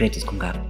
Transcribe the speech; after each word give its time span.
Secretos 0.00 0.24
con 0.24 0.38
Gabo. 0.38 0.66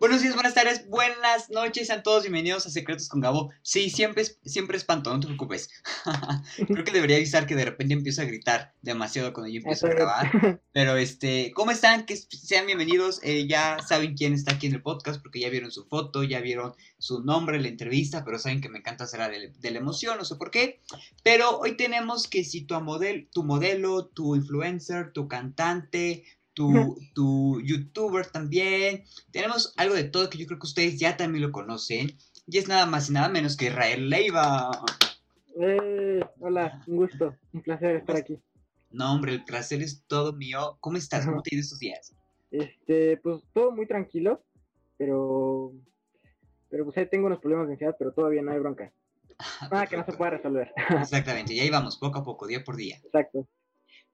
Buenos 0.00 0.22
días, 0.22 0.32
buenas 0.32 0.54
tardes, 0.54 0.88
buenas 0.88 1.50
noches, 1.50 1.88
sean 1.88 2.02
todos 2.02 2.22
bienvenidos 2.22 2.64
a 2.64 2.70
Secretos 2.70 3.10
con 3.10 3.20
Gabo. 3.20 3.50
Sí, 3.60 3.90
siempre, 3.90 4.24
siempre 4.46 4.78
espanto, 4.78 5.12
no 5.12 5.20
te 5.20 5.26
preocupes. 5.26 5.68
Creo 6.56 6.82
que 6.82 6.90
debería 6.90 7.16
avisar 7.16 7.46
que 7.46 7.54
de 7.54 7.66
repente 7.66 7.92
empiezo 7.92 8.22
a 8.22 8.24
gritar 8.24 8.72
demasiado 8.80 9.34
cuando 9.34 9.52
yo 9.52 9.58
empiezo 9.58 9.88
a 9.88 9.90
grabar. 9.90 10.62
Pero 10.72 10.96
este, 10.96 11.52
¿cómo 11.54 11.70
están? 11.70 12.06
Que 12.06 12.16
sean 12.16 12.64
bienvenidos. 12.64 13.20
Eh, 13.22 13.46
ya 13.46 13.76
saben 13.86 14.14
quién 14.14 14.32
está 14.32 14.52
aquí 14.52 14.68
en 14.68 14.72
el 14.76 14.82
podcast 14.82 15.20
porque 15.20 15.40
ya 15.40 15.50
vieron 15.50 15.70
su 15.70 15.84
foto, 15.84 16.22
ya 16.22 16.40
vieron 16.40 16.72
su 16.96 17.22
nombre, 17.22 17.60
la 17.60 17.68
entrevista, 17.68 18.24
pero 18.24 18.38
saben 18.38 18.62
que 18.62 18.70
me 18.70 18.78
encanta 18.78 19.04
hacer 19.04 19.20
de, 19.30 19.52
de 19.54 19.70
la 19.70 19.80
emoción, 19.80 20.16
no 20.16 20.24
sé 20.24 20.36
por 20.36 20.50
qué. 20.50 20.80
Pero 21.22 21.58
hoy 21.58 21.76
tenemos 21.76 22.26
que 22.26 22.42
si 22.42 22.62
tu, 22.62 22.80
model, 22.80 23.28
tu 23.30 23.44
modelo, 23.44 24.06
tu 24.06 24.34
influencer, 24.34 25.12
tu 25.12 25.28
cantante, 25.28 26.24
tu, 26.54 26.98
tu 27.14 27.60
youtuber 27.62 28.26
también. 28.26 29.04
Tenemos 29.30 29.72
algo 29.76 29.94
de 29.94 30.04
todo 30.04 30.30
que 30.30 30.38
yo 30.38 30.46
creo 30.46 30.58
que 30.58 30.66
ustedes 30.66 30.98
ya 30.98 31.16
también 31.16 31.44
lo 31.44 31.52
conocen. 31.52 32.16
Y 32.46 32.58
es 32.58 32.68
nada 32.68 32.86
más 32.86 33.08
y 33.08 33.12
nada 33.12 33.28
menos 33.28 33.56
que 33.56 33.66
Israel 33.66 34.08
Leiva. 34.08 34.70
Eh, 35.60 36.20
hola, 36.40 36.82
un 36.86 36.96
gusto, 36.96 37.36
un 37.52 37.62
placer 37.62 37.96
estar 37.96 38.16
aquí. 38.16 38.38
No, 38.90 39.12
hombre, 39.12 39.32
el 39.32 39.44
placer 39.44 39.82
es 39.82 40.04
todo 40.06 40.32
mío. 40.32 40.76
¿Cómo 40.80 40.98
estás? 40.98 41.24
¿Cómo 41.24 41.42
te 41.42 41.56
ha 41.56 41.58
estos 41.58 41.78
días? 41.78 42.14
Este, 42.50 43.16
pues 43.18 43.42
todo 43.54 43.72
muy 43.72 43.86
tranquilo, 43.86 44.44
pero 44.98 45.72
pero 46.68 46.84
pues 46.84 46.96
ahí 46.96 47.06
tengo 47.06 47.26
unos 47.26 47.38
problemas 47.38 47.66
de 47.66 47.74
ansiedad, 47.74 47.96
pero 47.98 48.12
todavía 48.12 48.42
no 48.42 48.52
hay 48.52 48.58
bronca. 48.58 48.92
Nada 49.70 49.86
que 49.86 49.96
no 49.96 50.04
se 50.04 50.12
pueda 50.12 50.32
resolver. 50.32 50.72
Exactamente, 51.00 51.54
ya 51.54 51.64
íbamos 51.64 51.98
poco 51.98 52.18
a 52.18 52.24
poco, 52.24 52.46
día 52.46 52.62
por 52.64 52.76
día. 52.76 52.96
Exacto. 53.04 53.46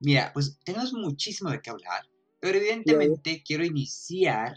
Mira, 0.01 0.31
pues 0.33 0.59
tenemos 0.65 0.93
muchísimo 0.93 1.51
de 1.51 1.61
qué 1.61 1.71
hablar. 1.71 2.03
Pero 2.41 2.59
evidentemente 2.59 3.43
quiero 3.45 3.65
iniciar 3.65 4.57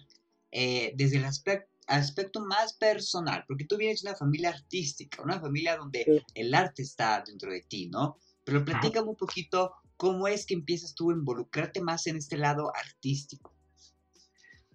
eh, 0.52 0.94
desde 0.96 1.18
el 1.18 1.26
aspecto, 1.26 2.42
más 2.46 2.74
personal, 2.74 3.44
porque 3.48 3.66
tú 3.66 3.78
vienes 3.78 4.02
de 4.02 4.10
una 4.10 4.18
familia 4.18 4.50
artística, 4.50 5.22
una 5.24 5.40
familia 5.40 5.78
donde 5.78 6.24
el 6.36 6.54
arte 6.54 6.84
está 6.84 7.24
dentro 7.26 7.52
de 7.52 7.62
ti, 7.62 7.90
¿no? 7.90 8.18
Pero 8.44 8.64
platícame 8.64 9.10
un 9.10 9.16
poquito 9.16 9.74
cómo 9.98 10.28
es 10.28 10.46
que 10.46 10.54
empiezas 10.54 10.96
tú 10.96 11.12
a 11.12 11.14
involucrarte 11.14 11.82
más 11.82 12.08
en 12.08 12.18
este 12.18 12.38
lado 12.38 12.72
artístico. 12.76 13.54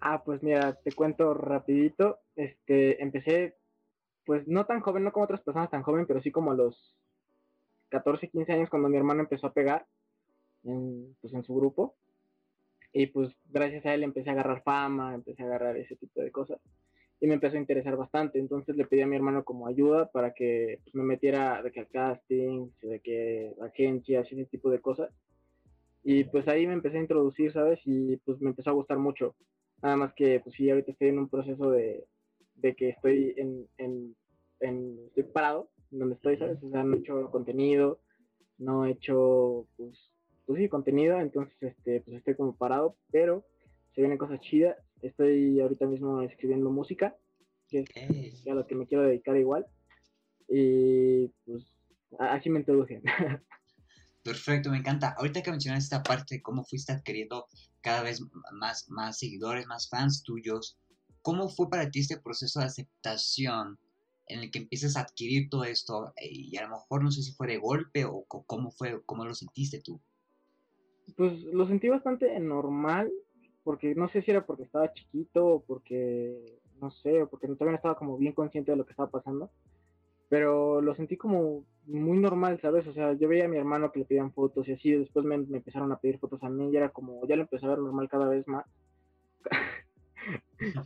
Ah, 0.01 0.23
pues 0.25 0.43
mira, 0.43 0.75
te 0.75 0.93
cuento 0.93 1.35
rapidito. 1.35 2.21
Este, 2.35 3.03
empecé, 3.03 3.57
pues 4.25 4.47
no 4.47 4.67
tan 4.67 4.81
joven, 4.81 5.05
no 5.05 5.13
como 5.13 5.25
otras 5.25 5.41
personas 5.41 5.71
tan 5.71 5.83
joven, 5.83 6.07
pero 6.07 6.21
sí 6.21 6.31
como 6.31 6.53
a 6.53 6.55
los 6.55 6.95
14, 7.89 8.29
15 8.29 8.53
años 8.53 8.71
cuando 8.71 8.89
mi 8.89 8.97
hermano 8.97 9.21
empezó 9.23 9.47
a 9.47 9.53
pegar 9.53 9.87
en, 10.65 11.17
pues, 11.21 11.33
en 11.35 11.45
su 11.45 11.55
grupo. 11.55 11.97
Y 12.99 13.09
pues 13.09 13.31
gracias 13.51 13.85
a 13.85 13.93
él 13.93 14.05
empecé 14.05 14.31
a 14.31 14.33
agarrar 14.33 14.63
fama, 14.63 15.15
empecé 15.15 15.43
a 15.43 15.47
agarrar 15.47 15.77
ese 15.77 15.97
tipo 15.97 16.23
de 16.23 16.31
cosas. 16.31 16.59
Y 17.21 17.27
me 17.27 17.35
empezó 17.35 17.57
a 17.57 17.61
interesar 17.61 17.95
bastante. 17.95 18.39
Entonces 18.39 18.75
le 18.75 18.87
pedí 18.87 19.03
a 19.03 19.07
mi 19.07 19.17
hermano 19.17 19.45
como 19.45 19.67
ayuda 19.67 20.11
para 20.11 20.33
que 20.33 20.81
pues, 20.83 20.95
me 20.95 21.03
metiera 21.03 21.63
de 21.63 21.73
que 21.73 21.81
al 21.81 21.89
casting, 21.89 22.71
de 22.81 23.01
que 23.01 23.55
agencias, 23.61 24.33
ese 24.33 24.47
tipo 24.47 24.71
de 24.71 24.81
cosas. 24.81 25.11
Y 26.05 26.25
pues 26.25 26.49
ahí 26.49 26.67
me 26.67 26.73
empecé 26.73 26.97
a 26.97 27.03
introducir, 27.03 27.53
¿sabes? 27.53 27.81
Y 27.85 28.17
pues 28.25 28.41
me 28.41 28.49
empezó 28.49 28.71
a 28.71 28.79
gustar 28.81 28.97
mucho. 28.97 29.35
Nada 29.83 29.99
más 29.99 30.15
que 30.15 30.41
pues 30.41 30.57
sí, 30.57 30.71
ahorita 30.71 30.93
estoy 30.93 31.09
en 31.09 31.19
un 31.19 31.29
proceso 31.29 31.71
de, 31.73 32.07
de 32.55 32.75
que 32.77 32.89
estoy 32.89 33.35
en, 33.37 33.69
en, 33.77 34.17
en, 34.61 34.99
estoy 35.09 35.25
parado, 35.25 35.69
donde 35.91 36.15
estoy, 36.15 36.39
¿sabes? 36.39 36.63
O 36.63 36.71
sea, 36.71 36.83
no 36.83 36.97
he 36.97 37.01
hecho 37.01 37.31
contenido, 37.31 38.01
no 38.57 38.87
he 38.87 38.93
hecho 38.93 39.67
pues 39.77 40.16
pues 40.47 40.61
sí, 40.61 40.69
contenido, 40.69 41.21
entonces 41.21 41.57
este, 41.61 42.01
pues 42.03 42.19
estoy 42.19 42.37
como 42.37 42.57
parado, 42.57 42.97
pero 43.11 43.45
se 43.95 44.01
vienen 44.01 44.19
cosas 44.19 44.41
chidas. 44.41 44.77
Estoy 45.03 45.61
ahorita 45.61 45.87
mismo 45.87 46.23
escribiendo 46.23 46.71
música, 46.71 47.17
que 47.69 47.85
es 48.01 48.47
a 48.47 48.55
lo 48.55 48.67
que 48.67 48.75
me 48.75 48.87
quiero 48.87 49.05
dedicar 49.05 49.37
igual. 49.37 49.67
Y 50.49 51.29
pues 51.45 51.65
así 52.19 52.49
me 52.49 52.61
introduje. 52.61 53.03
Perfecto, 54.23 54.71
me 54.71 54.79
encanta. 54.79 55.15
Ahorita 55.19 55.43
que 55.43 55.51
mencionas 55.51 55.85
esta 55.85 56.03
parte 56.03 56.37
de 56.37 56.43
cómo 56.43 56.65
fuiste 56.65 56.93
adquiriendo 56.93 57.47
cada 57.81 58.03
vez 58.03 58.21
más, 58.53 58.89
más 58.89 59.19
seguidores, 59.19 59.67
más 59.67 59.89
fans 59.89 60.23
tuyos, 60.23 60.79
¿cómo 61.23 61.49
fue 61.49 61.69
para 61.71 61.91
ti 61.91 62.01
este 62.01 62.19
proceso 62.19 62.61
de 62.61 62.67
aceptación 62.67 63.79
en 64.29 64.41
el 64.41 64.51
que 64.51 64.59
empiezas 64.59 64.97
a 64.97 65.03
adquirir 65.03 65.49
todo 65.49 65.65
esto? 65.65 66.13
Y 66.21 66.57
a 66.57 66.63
lo 66.63 66.71
mejor 66.71 67.03
no 67.03 67.11
sé 67.11 67.23
si 67.23 67.33
fue 67.33 67.47
de 67.47 67.59
golpe 67.59 68.05
o 68.05 68.25
cómo 68.25 68.71
fue, 68.71 69.01
cómo 69.07 69.25
lo 69.25 69.35
sentiste 69.35 69.81
tú. 69.81 70.01
Pues 71.17 71.43
lo 71.45 71.67
sentí 71.67 71.89
bastante 71.89 72.39
normal, 72.41 73.13
porque 73.63 73.95
no 73.95 74.09
sé 74.09 74.23
si 74.23 74.31
era 74.31 74.45
porque 74.45 74.65
estaba 74.65 74.93
chiquito 74.93 75.47
o 75.47 75.61
porque, 75.61 76.61
no 76.81 76.91
sé, 76.91 77.23
o 77.23 77.29
porque 77.29 77.47
todavía 77.49 77.73
no 77.73 77.77
estaba 77.77 77.97
como 77.97 78.17
bien 78.19 78.33
consciente 78.33 78.73
de 78.73 78.77
lo 78.77 78.85
que 78.85 78.93
estaba 78.93 79.11
pasando, 79.11 79.51
pero 80.29 80.81
lo 80.81 80.95
sentí 80.95 81.17
como 81.17 81.65
muy 81.87 82.19
normal, 82.19 82.61
¿sabes? 82.61 82.87
O 82.87 82.93
sea, 82.93 83.13
yo 83.13 83.29
veía 83.29 83.45
a 83.45 83.49
mi 83.49 83.57
hermano 83.57 83.93
que 83.93 84.01
le 84.01 84.05
pedían 84.05 84.33
fotos 84.33 84.67
y 84.69 84.73
así, 84.73 84.93
después 84.93 85.25
me, 85.25 85.37
empezaron 85.37 85.93
a 85.93 85.99
pedir 85.99 86.19
fotos 86.19 86.43
a 86.43 86.49
mí 86.49 86.71
y 86.71 86.77
era 86.77 86.89
como, 86.89 87.27
ya 87.27 87.37
lo 87.37 87.43
empecé 87.43 87.67
a 87.67 87.71
ver 87.71 87.79
normal 87.79 88.09
cada 88.09 88.29
vez 88.29 88.47
más. 88.49 88.67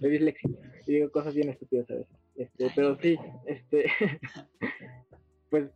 y 0.02 0.92
digo 0.92 1.10
cosas 1.10 1.34
bien 1.34 1.48
estúpidas 1.48 1.90
a 1.90 1.94
veces. 1.94 2.16
Este, 2.36 2.70
pero 2.74 2.96
sí, 2.98 3.18
este, 3.46 3.86
pues 5.50 5.70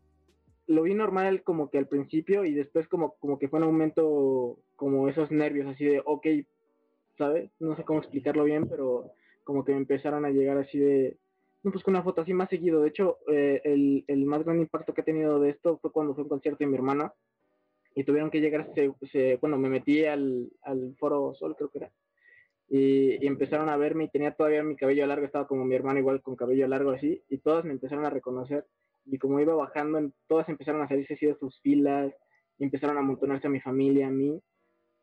lo 0.67 0.83
vi 0.83 0.95
normal 0.95 1.43
como 1.43 1.71
que 1.71 1.79
al 1.79 1.89
principio 1.89 2.45
y 2.45 2.55
después 2.55 2.89
como, 2.89 3.15
como 3.19 3.39
que 3.39 3.49
fue 3.49 3.61
un 3.61 3.67
momento 3.67 4.59
como 4.77 5.09
esos 5.09 5.31
nervios 5.31 5.67
así 5.67 5.85
de, 5.85 6.03
ok, 6.05 6.27
¿sabes? 7.19 7.51
No 7.61 7.77
sé 7.77 7.85
cómo 7.85 8.01
explicarlo 8.01 8.45
bien, 8.45 8.69
pero 8.69 9.13
como 9.45 9.65
que 9.65 9.73
me 9.73 9.79
empezaron 9.79 10.25
a 10.25 10.31
llegar 10.31 10.57
así 10.59 10.79
de, 10.79 11.19
no, 11.63 11.71
pues 11.71 11.85
con 11.85 11.95
una 11.95 12.03
foto 12.03 12.23
así 12.23 12.33
más 12.33 12.49
seguido. 12.49 12.83
De 12.83 12.89
hecho, 12.89 13.19
eh, 13.29 13.61
el, 13.65 14.05
el, 14.07 14.25
más 14.25 14.45
gran 14.45 14.59
impacto 14.59 14.95
que 14.95 15.03
he 15.03 15.05
tenido 15.05 15.41
de 15.41 15.51
esto 15.51 15.79
fue 15.79 15.93
cuando 15.93 16.15
fue 16.15 16.25
un 16.25 16.29
concierto 16.29 16.59
de 16.61 16.67
mi 16.67 16.77
hermana 16.77 17.13
y 17.95 18.05
tuvieron 18.05 18.31
que 18.31 18.41
llegar, 18.41 18.71
se, 18.75 19.37
bueno, 19.37 19.57
me 19.57 19.69
metí 19.69 20.05
al, 20.05 20.51
al 20.63 20.97
Foro 20.99 21.35
Sol, 21.35 21.55
creo 21.57 21.71
que 21.71 21.79
era, 21.79 21.93
y, 22.69 23.25
y, 23.25 23.27
empezaron 23.27 23.69
a 23.69 23.77
verme 23.77 24.05
y 24.05 24.09
tenía 24.09 24.35
todavía 24.35 24.65
mi 24.65 24.75
cabello 24.75 25.07
largo, 25.07 25.25
estaba 25.25 25.47
como 25.47 25.65
mi 25.65 25.77
hermana 25.77 26.01
igual 26.01 26.21
con 26.21 26.35
cabello 26.35 26.67
largo 26.67 26.91
así, 26.91 27.23
y 27.29 27.39
todas 27.39 27.65
me 27.65 27.71
empezaron 27.71 28.05
a 28.05 28.11
reconocer 28.11 28.67
y 29.07 29.19
como 29.19 29.41
iba 29.41 29.55
bajando, 29.55 30.11
todas 30.27 30.49
empezaron 30.49 30.83
a 30.83 30.89
salirse 30.89 31.15
así 31.15 31.27
de 31.27 31.37
sus 31.37 31.61
filas, 31.61 32.13
y 32.59 32.65
empezaron 32.65 32.97
a 32.97 33.01
amontonarse 33.01 33.47
a 33.47 33.51
mi 33.51 33.61
familia, 33.61 34.09
a 34.09 34.11
mí, 34.11 34.41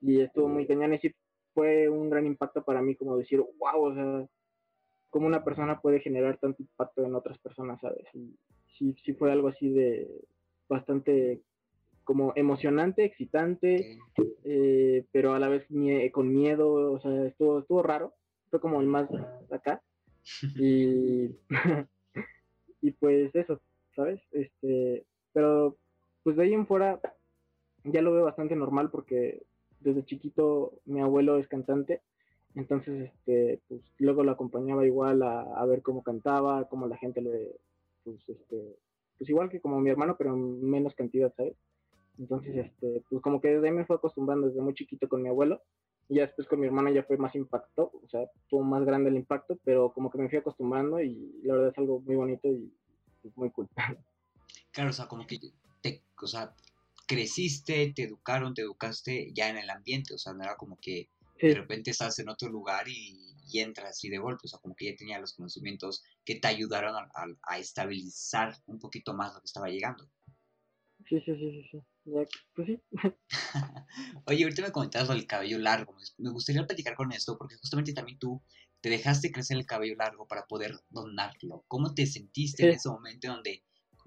y 0.01 0.21
estuvo 0.21 0.47
muy 0.47 0.65
cañón, 0.67 0.93
y 0.93 0.99
sí 0.99 1.13
fue 1.53 1.89
un 1.89 2.09
gran 2.09 2.25
impacto 2.25 2.63
para 2.63 2.81
mí, 2.81 2.95
como 2.95 3.17
decir, 3.17 3.39
wow, 3.39 3.83
o 3.83 3.93
sea, 3.93 4.27
cómo 5.09 5.27
una 5.27 5.43
persona 5.43 5.79
puede 5.81 5.99
generar 5.99 6.37
tanto 6.37 6.63
impacto 6.63 7.05
en 7.05 7.15
otras 7.15 7.37
personas, 7.39 7.79
¿sabes? 7.81 8.05
Y 8.13 8.35
sí, 8.77 8.95
sí 9.03 9.13
fue 9.13 9.31
algo 9.31 9.49
así 9.49 9.69
de 9.69 10.07
bastante 10.69 11.41
como 12.03 12.33
emocionante, 12.35 13.05
excitante, 13.05 13.99
eh, 14.43 15.05
pero 15.11 15.33
a 15.33 15.39
la 15.39 15.49
vez 15.49 15.65
con 16.11 16.33
miedo, 16.33 16.93
o 16.93 16.99
sea, 16.99 17.25
estuvo, 17.25 17.59
estuvo 17.59 17.83
raro, 17.83 18.13
fue 18.49 18.59
como 18.59 18.81
el 18.81 18.87
más 18.87 19.09
acá. 19.51 19.81
Y, 20.55 21.35
y 22.81 22.91
pues 22.91 23.33
eso, 23.33 23.59
¿sabes? 23.95 24.21
Este, 24.31 25.05
pero 25.33 25.77
pues 26.23 26.35
de 26.35 26.43
ahí 26.43 26.53
en 26.53 26.67
fuera 26.67 26.99
ya 27.83 28.01
lo 28.01 28.13
veo 28.13 28.25
bastante 28.25 28.55
normal 28.55 28.89
porque 28.91 29.43
desde 29.79 30.05
chiquito 30.05 30.73
mi 30.85 31.01
abuelo 31.01 31.37
es 31.37 31.47
cantante, 31.47 32.01
entonces 32.55 33.09
este, 33.09 33.59
pues 33.67 33.81
luego 33.97 34.23
lo 34.23 34.31
acompañaba 34.31 34.85
igual 34.85 35.23
a, 35.23 35.65
ver 35.65 35.81
cómo 35.81 36.03
cantaba, 36.03 36.67
cómo 36.69 36.87
la 36.87 36.97
gente 36.97 37.21
le, 37.21 37.55
pues 38.03 38.17
este, 38.27 38.75
pues 39.17 39.29
igual 39.29 39.49
que 39.49 39.61
como 39.61 39.79
mi 39.79 39.89
hermano, 39.89 40.15
pero 40.17 40.33
en 40.33 40.63
menos 40.69 40.93
cantidad, 40.95 41.33
¿sabes? 41.35 41.55
Entonces, 42.19 42.55
este, 42.55 43.03
pues 43.09 43.21
como 43.21 43.41
que 43.41 43.47
desde 43.47 43.67
ahí 43.67 43.73
me 43.73 43.85
fue 43.85 43.95
acostumbrando 43.95 44.47
desde 44.47 44.61
muy 44.61 44.73
chiquito 44.73 45.07
con 45.07 45.23
mi 45.23 45.29
abuelo, 45.29 45.61
y 46.11 46.15
ya 46.15 46.23
después 46.23 46.47
con 46.47 46.59
mi 46.59 46.67
hermano 46.67 46.89
ya 46.91 47.03
fue 47.03 47.17
más 47.17 47.33
impacto, 47.35 47.91
o 48.03 48.07
sea, 48.09 48.29
fue 48.49 48.61
más 48.63 48.83
grande 48.83 49.09
el 49.09 49.15
impacto, 49.15 49.57
pero 49.63 49.93
como 49.93 50.11
que 50.11 50.17
me 50.17 50.27
fui 50.27 50.37
acostumbrando 50.39 51.01
y 51.01 51.39
la 51.43 51.53
verdad 51.53 51.69
es 51.69 51.77
algo 51.77 52.01
muy 52.01 52.15
bonito 52.15 52.49
y 52.49 52.71
muy 53.35 53.51
cool. 53.51 53.69
Claro, 54.71 54.89
o 54.89 54.93
sea, 54.93 55.07
como 55.07 55.27
que 55.27 55.39
te, 55.81 56.03
o 56.21 56.27
sea, 56.27 56.55
creciste, 57.07 57.91
te 57.93 58.03
educaron, 58.03 58.53
te 58.53 58.61
educaste 58.61 59.31
ya 59.33 59.49
en 59.49 59.57
el 59.57 59.69
ambiente, 59.69 60.13
o 60.13 60.17
sea, 60.17 60.33
no 60.33 60.43
era 60.43 60.55
como 60.55 60.77
que 60.79 61.09
de 61.41 61.55
repente 61.55 61.91
estás 61.91 62.19
en 62.19 62.29
otro 62.29 62.49
lugar 62.49 62.87
y, 62.87 63.27
entras 63.53 63.89
así 63.89 64.07
de 64.07 64.17
golpe, 64.17 64.43
o 64.45 64.47
sea, 64.47 64.59
como 64.59 64.75
que 64.75 64.85
ya 64.85 64.95
tenía 64.95 65.19
los 65.19 65.33
conocimientos 65.33 66.05
que 66.23 66.35
te 66.35 66.47
ayudaron 66.47 66.95
a, 66.95 67.59
estabilizar 67.59 68.55
un 68.65 68.79
poquito 68.79 69.13
más 69.13 69.33
lo 69.33 69.41
que 69.41 69.45
estaba 69.45 69.67
llegando. 69.67 70.09
Sí, 71.09 71.19
sí, 71.25 71.35
sí, 71.35 71.67
sí, 71.69 71.81
pues 72.55 72.67
sí. 72.67 72.81
Oye, 74.25 74.43
ahorita 74.43 74.61
me 74.61 74.71
comentabas 74.71 75.09
lo 75.09 75.15
del 75.15 75.27
cabello 75.27 75.59
largo, 75.59 75.93
me 76.17 76.29
gustaría 76.29 76.65
platicar 76.65 76.95
con 76.95 77.11
esto, 77.11 77.37
porque 77.37 77.57
justamente 77.57 77.91
también 77.91 78.17
tú 78.17 78.41
te 78.81 78.89
dejaste 78.89 79.31
crecer 79.31 79.57
el 79.57 79.65
cabello 79.65 79.95
largo 79.95 80.27
para 80.27 80.45
poder 80.45 80.73
donarlo. 80.89 81.63
¿Cómo 81.67 81.93
te 81.93 82.05
sentiste 82.05 82.63
en 82.63 82.71
ese 82.71 82.89
momento 82.89 83.27
donde, 83.27 83.63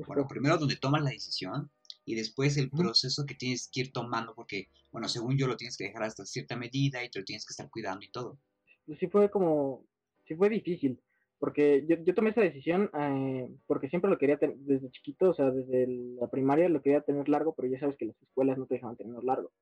bueno, 0.06 0.26
primero 0.28 0.58
donde 0.58 0.76
tomas 0.76 1.02
la 1.02 1.10
decisión 1.10 1.70
y 2.04 2.16
después 2.16 2.56
el 2.56 2.70
proceso 2.70 3.24
que 3.24 3.34
tienes 3.34 3.70
que 3.72 3.82
ir 3.82 3.92
tomando 3.92 4.34
porque, 4.34 4.68
bueno, 4.90 5.08
según 5.08 5.38
yo 5.38 5.46
lo 5.46 5.56
tienes 5.56 5.76
que 5.76 5.84
dejar 5.84 6.02
hasta 6.02 6.26
cierta 6.26 6.56
medida 6.56 7.02
y 7.02 7.10
te 7.10 7.20
lo 7.20 7.24
tienes 7.24 7.46
que 7.46 7.52
estar 7.52 7.70
cuidando 7.70 8.04
y 8.04 8.10
todo? 8.10 8.38
pues 8.86 8.98
sí 8.98 9.08
fue 9.08 9.30
como, 9.30 9.86
sí 10.26 10.34
fue 10.34 10.48
difícil, 10.48 11.00
porque 11.38 11.84
yo, 11.88 11.96
yo 12.04 12.14
tomé 12.14 12.30
esa 12.30 12.40
decisión 12.40 12.90
eh, 12.98 13.48
porque 13.66 13.88
siempre 13.88 14.10
lo 14.10 14.18
quería 14.18 14.36
tener 14.36 14.56
desde 14.58 14.90
chiquito, 14.90 15.30
o 15.30 15.34
sea, 15.34 15.50
desde 15.50 15.86
la 16.20 16.28
primaria 16.28 16.68
lo 16.68 16.82
quería 16.82 17.00
tener 17.00 17.28
largo, 17.28 17.54
pero 17.54 17.68
ya 17.68 17.80
sabes 17.80 17.96
que 17.96 18.06
las 18.06 18.22
escuelas 18.22 18.58
no 18.58 18.66
te 18.66 18.74
dejaban 18.74 18.96
tenerlo 18.96 19.22
largo. 19.22 19.52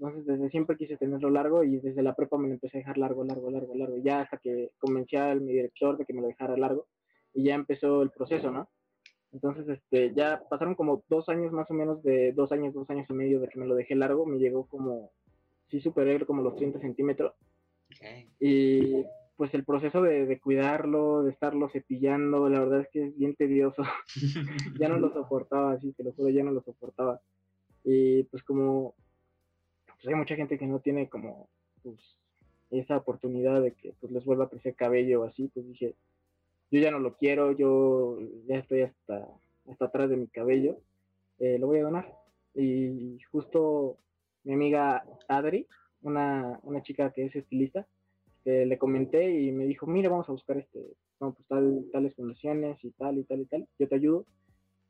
Entonces, 0.00 0.26
desde 0.26 0.48
siempre 0.50 0.76
quise 0.76 0.96
tenerlo 0.96 1.28
largo 1.28 1.64
y 1.64 1.78
desde 1.78 2.04
la 2.04 2.14
prepa 2.14 2.38
me 2.38 2.46
lo 2.46 2.54
empecé 2.54 2.76
a 2.76 2.80
dejar 2.80 2.98
largo, 2.98 3.24
largo, 3.24 3.50
largo, 3.50 3.74
largo. 3.74 3.96
Ya 3.96 4.20
hasta 4.20 4.36
que 4.36 4.70
convencí 4.78 5.16
a 5.16 5.34
mi 5.34 5.52
director 5.52 5.98
de 5.98 6.04
que 6.04 6.12
me 6.12 6.20
lo 6.20 6.28
dejara 6.28 6.56
largo 6.56 6.86
y 7.34 7.42
ya 7.42 7.56
empezó 7.56 8.02
el 8.02 8.10
proceso, 8.10 8.52
¿no? 8.52 8.68
Entonces, 9.32 9.68
este, 9.68 10.14
ya 10.14 10.40
pasaron 10.48 10.76
como 10.76 11.02
dos 11.08 11.28
años 11.28 11.50
más 11.50 11.68
o 11.72 11.74
menos, 11.74 12.00
de 12.04 12.32
dos 12.32 12.52
años, 12.52 12.74
dos 12.74 12.88
años 12.90 13.10
y 13.10 13.12
medio 13.12 13.40
de 13.40 13.48
que 13.48 13.58
me 13.58 13.66
lo 13.66 13.74
dejé 13.74 13.96
largo, 13.96 14.24
me 14.24 14.38
llegó 14.38 14.68
como, 14.68 15.10
sí 15.68 15.80
superé 15.80 16.24
como 16.24 16.42
los 16.42 16.54
30 16.54 16.78
centímetros. 16.78 17.34
Y 18.38 19.04
pues 19.36 19.52
el 19.52 19.64
proceso 19.64 20.00
de, 20.00 20.26
de, 20.26 20.38
cuidarlo, 20.38 21.24
de 21.24 21.32
estarlo 21.32 21.68
cepillando, 21.70 22.48
la 22.48 22.60
verdad 22.60 22.82
es 22.82 22.88
que 22.92 23.04
es 23.04 23.18
bien 23.18 23.34
tedioso. 23.34 23.82
ya 24.78 24.88
no 24.88 24.98
lo 24.98 25.12
soportaba, 25.12 25.72
así 25.72 25.92
te 25.92 26.04
lo 26.04 26.12
juro, 26.12 26.28
ya 26.28 26.44
no 26.44 26.52
lo 26.52 26.62
soportaba. 26.62 27.20
Y 27.82 28.22
pues 28.24 28.44
como 28.44 28.94
pues 29.98 30.08
hay 30.08 30.14
mucha 30.14 30.36
gente 30.36 30.58
que 30.58 30.66
no 30.66 30.80
tiene 30.80 31.08
como 31.08 31.48
pues 31.82 31.98
esa 32.70 32.96
oportunidad 32.96 33.62
de 33.62 33.72
que 33.72 33.94
pues 34.00 34.12
les 34.12 34.24
vuelva 34.24 34.44
a 34.44 34.48
crecer 34.48 34.74
cabello 34.74 35.22
o 35.22 35.24
así, 35.24 35.48
pues 35.48 35.66
dije, 35.66 35.94
yo 36.70 36.80
ya 36.80 36.90
no 36.90 36.98
lo 36.98 37.16
quiero, 37.16 37.52
yo 37.52 38.18
ya 38.46 38.58
estoy 38.58 38.82
hasta, 38.82 39.26
hasta 39.70 39.86
atrás 39.86 40.10
de 40.10 40.16
mi 40.16 40.28
cabello, 40.28 40.78
eh, 41.38 41.58
lo 41.58 41.66
voy 41.66 41.78
a 41.78 41.84
donar. 41.84 42.14
Y 42.54 43.18
justo 43.30 43.96
mi 44.44 44.54
amiga 44.54 45.04
Adri, 45.28 45.66
una, 46.02 46.60
una 46.62 46.82
chica 46.82 47.12
que 47.12 47.26
es 47.26 47.34
estilista, 47.34 47.86
eh, 48.44 48.66
le 48.66 48.78
comenté 48.78 49.30
y 49.30 49.52
me 49.52 49.66
dijo, 49.66 49.86
mira, 49.86 50.08
vamos 50.10 50.28
a 50.28 50.32
buscar 50.32 50.58
este, 50.58 50.80
no, 51.20 51.32
pues 51.32 51.46
tal, 51.48 51.86
tales 51.92 52.14
fundaciones 52.14 52.82
y 52.84 52.90
tal 52.92 53.18
y 53.18 53.24
tal 53.24 53.40
y 53.40 53.44
tal, 53.46 53.68
yo 53.78 53.88
te 53.88 53.94
ayudo. 53.94 54.26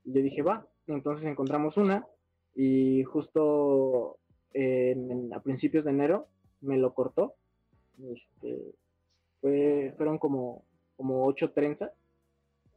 Y 0.04 0.12
yo 0.12 0.22
dije, 0.22 0.42
va, 0.42 0.66
entonces 0.86 1.26
encontramos 1.26 1.76
una 1.76 2.06
y 2.54 3.04
justo 3.04 4.18
a 4.54 5.40
principios 5.40 5.84
de 5.84 5.90
enero 5.90 6.28
me 6.60 6.76
lo 6.76 6.94
cortó. 6.94 7.34
Este, 7.98 8.74
fue, 9.40 9.92
fueron 9.96 10.18
como 10.18 10.64
como 10.98 11.24
ocho 11.24 11.52
trenzas 11.52 11.92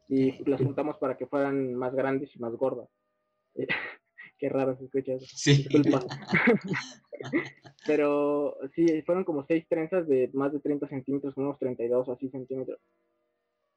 y 0.07 0.47
las 0.47 0.61
juntamos 0.61 0.97
para 0.97 1.17
que 1.17 1.25
fueran 1.25 1.73
más 1.73 1.93
grandes 1.93 2.33
y 2.35 2.39
más 2.39 2.53
gordas. 2.53 2.87
Qué 4.37 4.47
raro 4.47 4.77
se 4.77 4.85
escucha 4.85 5.13
eso. 5.13 5.25
Sí. 5.27 5.67
Pero 7.85 8.57
sí, 8.75 9.01
fueron 9.03 9.23
como 9.23 9.45
seis 9.45 9.65
trenzas 9.67 10.07
de 10.07 10.29
más 10.33 10.53
de 10.53 10.59
30 10.59 10.87
centímetros, 10.87 11.37
unos 11.37 11.57
32 11.59 12.07
o 12.07 12.11
así 12.11 12.29
centímetros. 12.29 12.79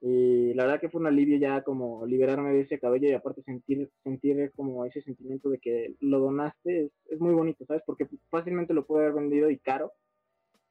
Y 0.07 0.53
la 0.53 0.65
verdad 0.65 0.81
que 0.81 0.91
fue 0.91 1.01
un 1.01 1.07
alivio 1.07 1.39
ya 1.39 1.63
como 1.63 2.05
liberarme 2.05 2.53
de 2.53 2.61
ese 2.61 2.79
cabello 2.79 3.09
y 3.09 3.15
aparte 3.15 3.43
sentir, 3.43 3.91
sentir 4.03 4.53
como 4.55 4.85
ese 4.85 5.01
sentimiento 5.01 5.49
de 5.49 5.59
que 5.59 5.95
lo 6.01 6.19
donaste 6.19 6.91
es, 7.07 7.21
muy 7.21 7.33
bonito, 7.33 7.65
¿sabes? 7.65 7.83
Porque 7.87 8.07
fácilmente 8.29 8.75
lo 8.75 8.85
puede 8.85 9.07
haber 9.07 9.23
vendido 9.23 9.49
y 9.49 9.59
caro, 9.59 9.95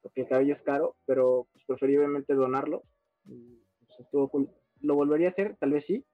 porque 0.03 0.21
el 0.21 0.27
cabello 0.27 0.53
es 0.53 0.61
caro, 0.61 0.95
pero 1.07 1.47
pues 1.51 1.65
preferiblemente 1.65 2.35
donarlo. 2.35 2.83
Lo 4.11 4.95
volvería 4.95 5.29
a 5.29 5.31
hacer, 5.31 5.57
tal 5.59 5.71
vez 5.71 5.83
sí. 5.87 6.05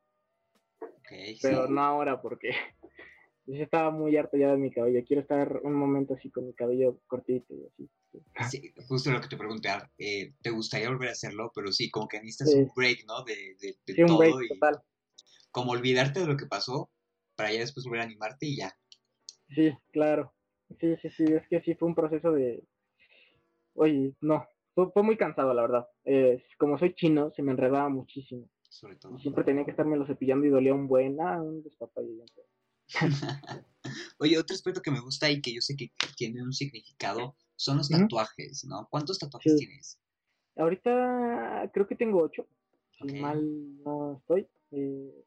pero 1.41 1.67
no 1.67 1.81
ahora 1.81 2.21
porque 2.21 2.51
yo 3.47 3.61
estaba 3.61 3.91
muy 3.91 4.15
harto 4.15 4.37
ya 4.37 4.51
de 4.51 4.57
mi 4.57 4.71
cabello. 4.71 5.03
Quiero 5.05 5.23
estar 5.23 5.59
un 5.61 5.73
momento 5.73 6.13
así 6.13 6.31
con 6.31 6.47
mi 6.47 6.53
cabello 6.53 7.01
cortito 7.07 7.53
y 7.53 7.65
así. 7.65 7.89
Sí, 8.49 8.73
justo 8.87 9.11
lo 9.11 9.21
que 9.21 9.27
te 9.27 9.37
pregunté, 9.37 9.69
ah, 9.69 9.91
eh, 9.97 10.33
¿te 10.41 10.49
gustaría 10.49 10.89
volver 10.89 11.09
a 11.09 11.13
hacerlo? 11.13 11.51
Pero 11.53 11.71
sí, 11.71 11.91
como 11.91 12.07
que 12.07 12.19
necesitas 12.21 12.53
un 12.55 12.71
break, 12.75 13.05
¿no? 13.05 13.23
De, 13.23 13.55
de, 13.59 13.77
de 13.85 14.05
todo 14.05 14.17
break, 14.17 14.35
y 14.45 14.47
total. 14.49 14.81
como 15.51 15.71
olvidarte 15.71 16.21
de 16.21 16.27
lo 16.27 16.37
que 16.37 16.45
pasó 16.45 16.89
para 17.35 17.51
ya 17.51 17.59
después 17.59 17.85
volver 17.85 18.01
a 18.01 18.05
animarte 18.05 18.47
y 18.47 18.57
ya. 18.57 18.75
Sí, 19.53 19.71
claro. 19.91 20.33
Sí, 20.79 20.95
sí, 21.01 21.09
sí, 21.09 21.23
es 21.23 21.47
que 21.49 21.61
sí 21.61 21.75
fue 21.75 21.87
un 21.87 21.95
proceso 21.95 22.31
de, 22.31 22.63
oye, 23.73 24.13
no, 24.21 24.47
fue, 24.75 25.03
muy 25.03 25.17
cansado, 25.17 25.53
la 25.53 25.61
verdad. 25.63 25.87
como 26.57 26.77
soy 26.77 26.93
chino, 26.93 27.31
se 27.31 27.41
me 27.41 27.51
enredaba 27.51 27.89
muchísimo. 27.89 28.49
Sobre 28.69 28.97
todo. 28.97 29.17
siempre 29.17 29.43
tenía 29.43 29.65
que 29.65 29.71
estarme 29.71 29.97
lo 29.97 30.05
cepillando 30.05 30.45
y 30.45 30.49
dolía 30.49 30.75
un 30.75 30.87
buen, 30.87 31.19
ah, 31.21 31.41
un 31.41 31.63
despapalle. 31.63 32.23
Oye, 34.19 34.37
otro 34.37 34.53
aspecto 34.53 34.81
que 34.81 34.91
me 34.91 34.99
gusta 34.99 35.29
y 35.31 35.41
que 35.41 35.53
yo 35.53 35.61
sé 35.61 35.75
que 35.75 35.91
tiene 36.15 36.43
un 36.43 36.53
significado 36.53 37.35
son 37.59 37.77
los 37.77 37.89
tatuajes, 37.89 38.63
¿no? 38.63 38.87
¿Cuántos 38.89 39.19
tatuajes 39.19 39.57
tienes? 39.57 39.99
Ahorita 40.55 41.69
creo 41.73 41.87
que 41.87 41.95
tengo 41.95 42.21
ocho, 42.21 42.47
si 42.97 43.19
mal 43.19 43.83
no 43.83 44.13
estoy. 44.13 44.47
Eh, 44.71 45.25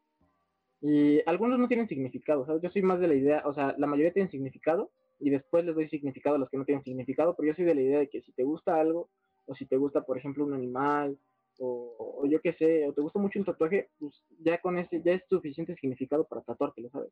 y 0.81 1.21
algunos 1.27 1.59
no 1.59 1.67
tienen 1.67 1.87
significado, 1.87 2.45
¿sabes? 2.47 2.63
Yo 2.63 2.71
soy 2.71 2.81
más 2.81 2.99
de 2.99 3.07
la 3.07 3.13
idea, 3.13 3.43
o 3.45 3.53
sea, 3.53 3.75
la 3.77 3.85
mayoría 3.85 4.13
tienen 4.13 4.31
significado 4.31 4.91
y 5.19 5.29
después 5.29 5.63
les 5.63 5.75
doy 5.75 5.87
significado 5.89 6.35
a 6.35 6.39
los 6.39 6.49
que 6.49 6.57
no 6.57 6.65
tienen 6.65 6.83
significado, 6.83 7.35
pero 7.35 7.49
yo 7.49 7.55
soy 7.55 7.65
de 7.65 7.75
la 7.75 7.81
idea 7.81 7.99
de 7.99 8.09
que 8.09 8.23
si 8.23 8.31
te 8.31 8.43
gusta 8.43 8.79
algo, 8.79 9.09
o 9.45 9.53
si 9.53 9.67
te 9.67 9.77
gusta, 9.77 10.01
por 10.01 10.17
ejemplo, 10.17 10.43
un 10.43 10.55
animal, 10.55 11.19
o, 11.59 12.25
yo 12.27 12.41
qué 12.41 12.53
sé, 12.53 12.87
o 12.87 12.93
te 12.93 13.01
gusta 13.01 13.19
mucho 13.19 13.37
un 13.37 13.45
tatuaje, 13.45 13.91
pues 13.99 14.23
ya 14.39 14.59
con 14.59 14.79
ese, 14.79 15.03
ya 15.03 15.13
es 15.13 15.23
suficiente 15.29 15.75
significado 15.75 16.23
para 16.25 16.41
tatuártelo, 16.41 16.89
¿sabes? 16.89 17.11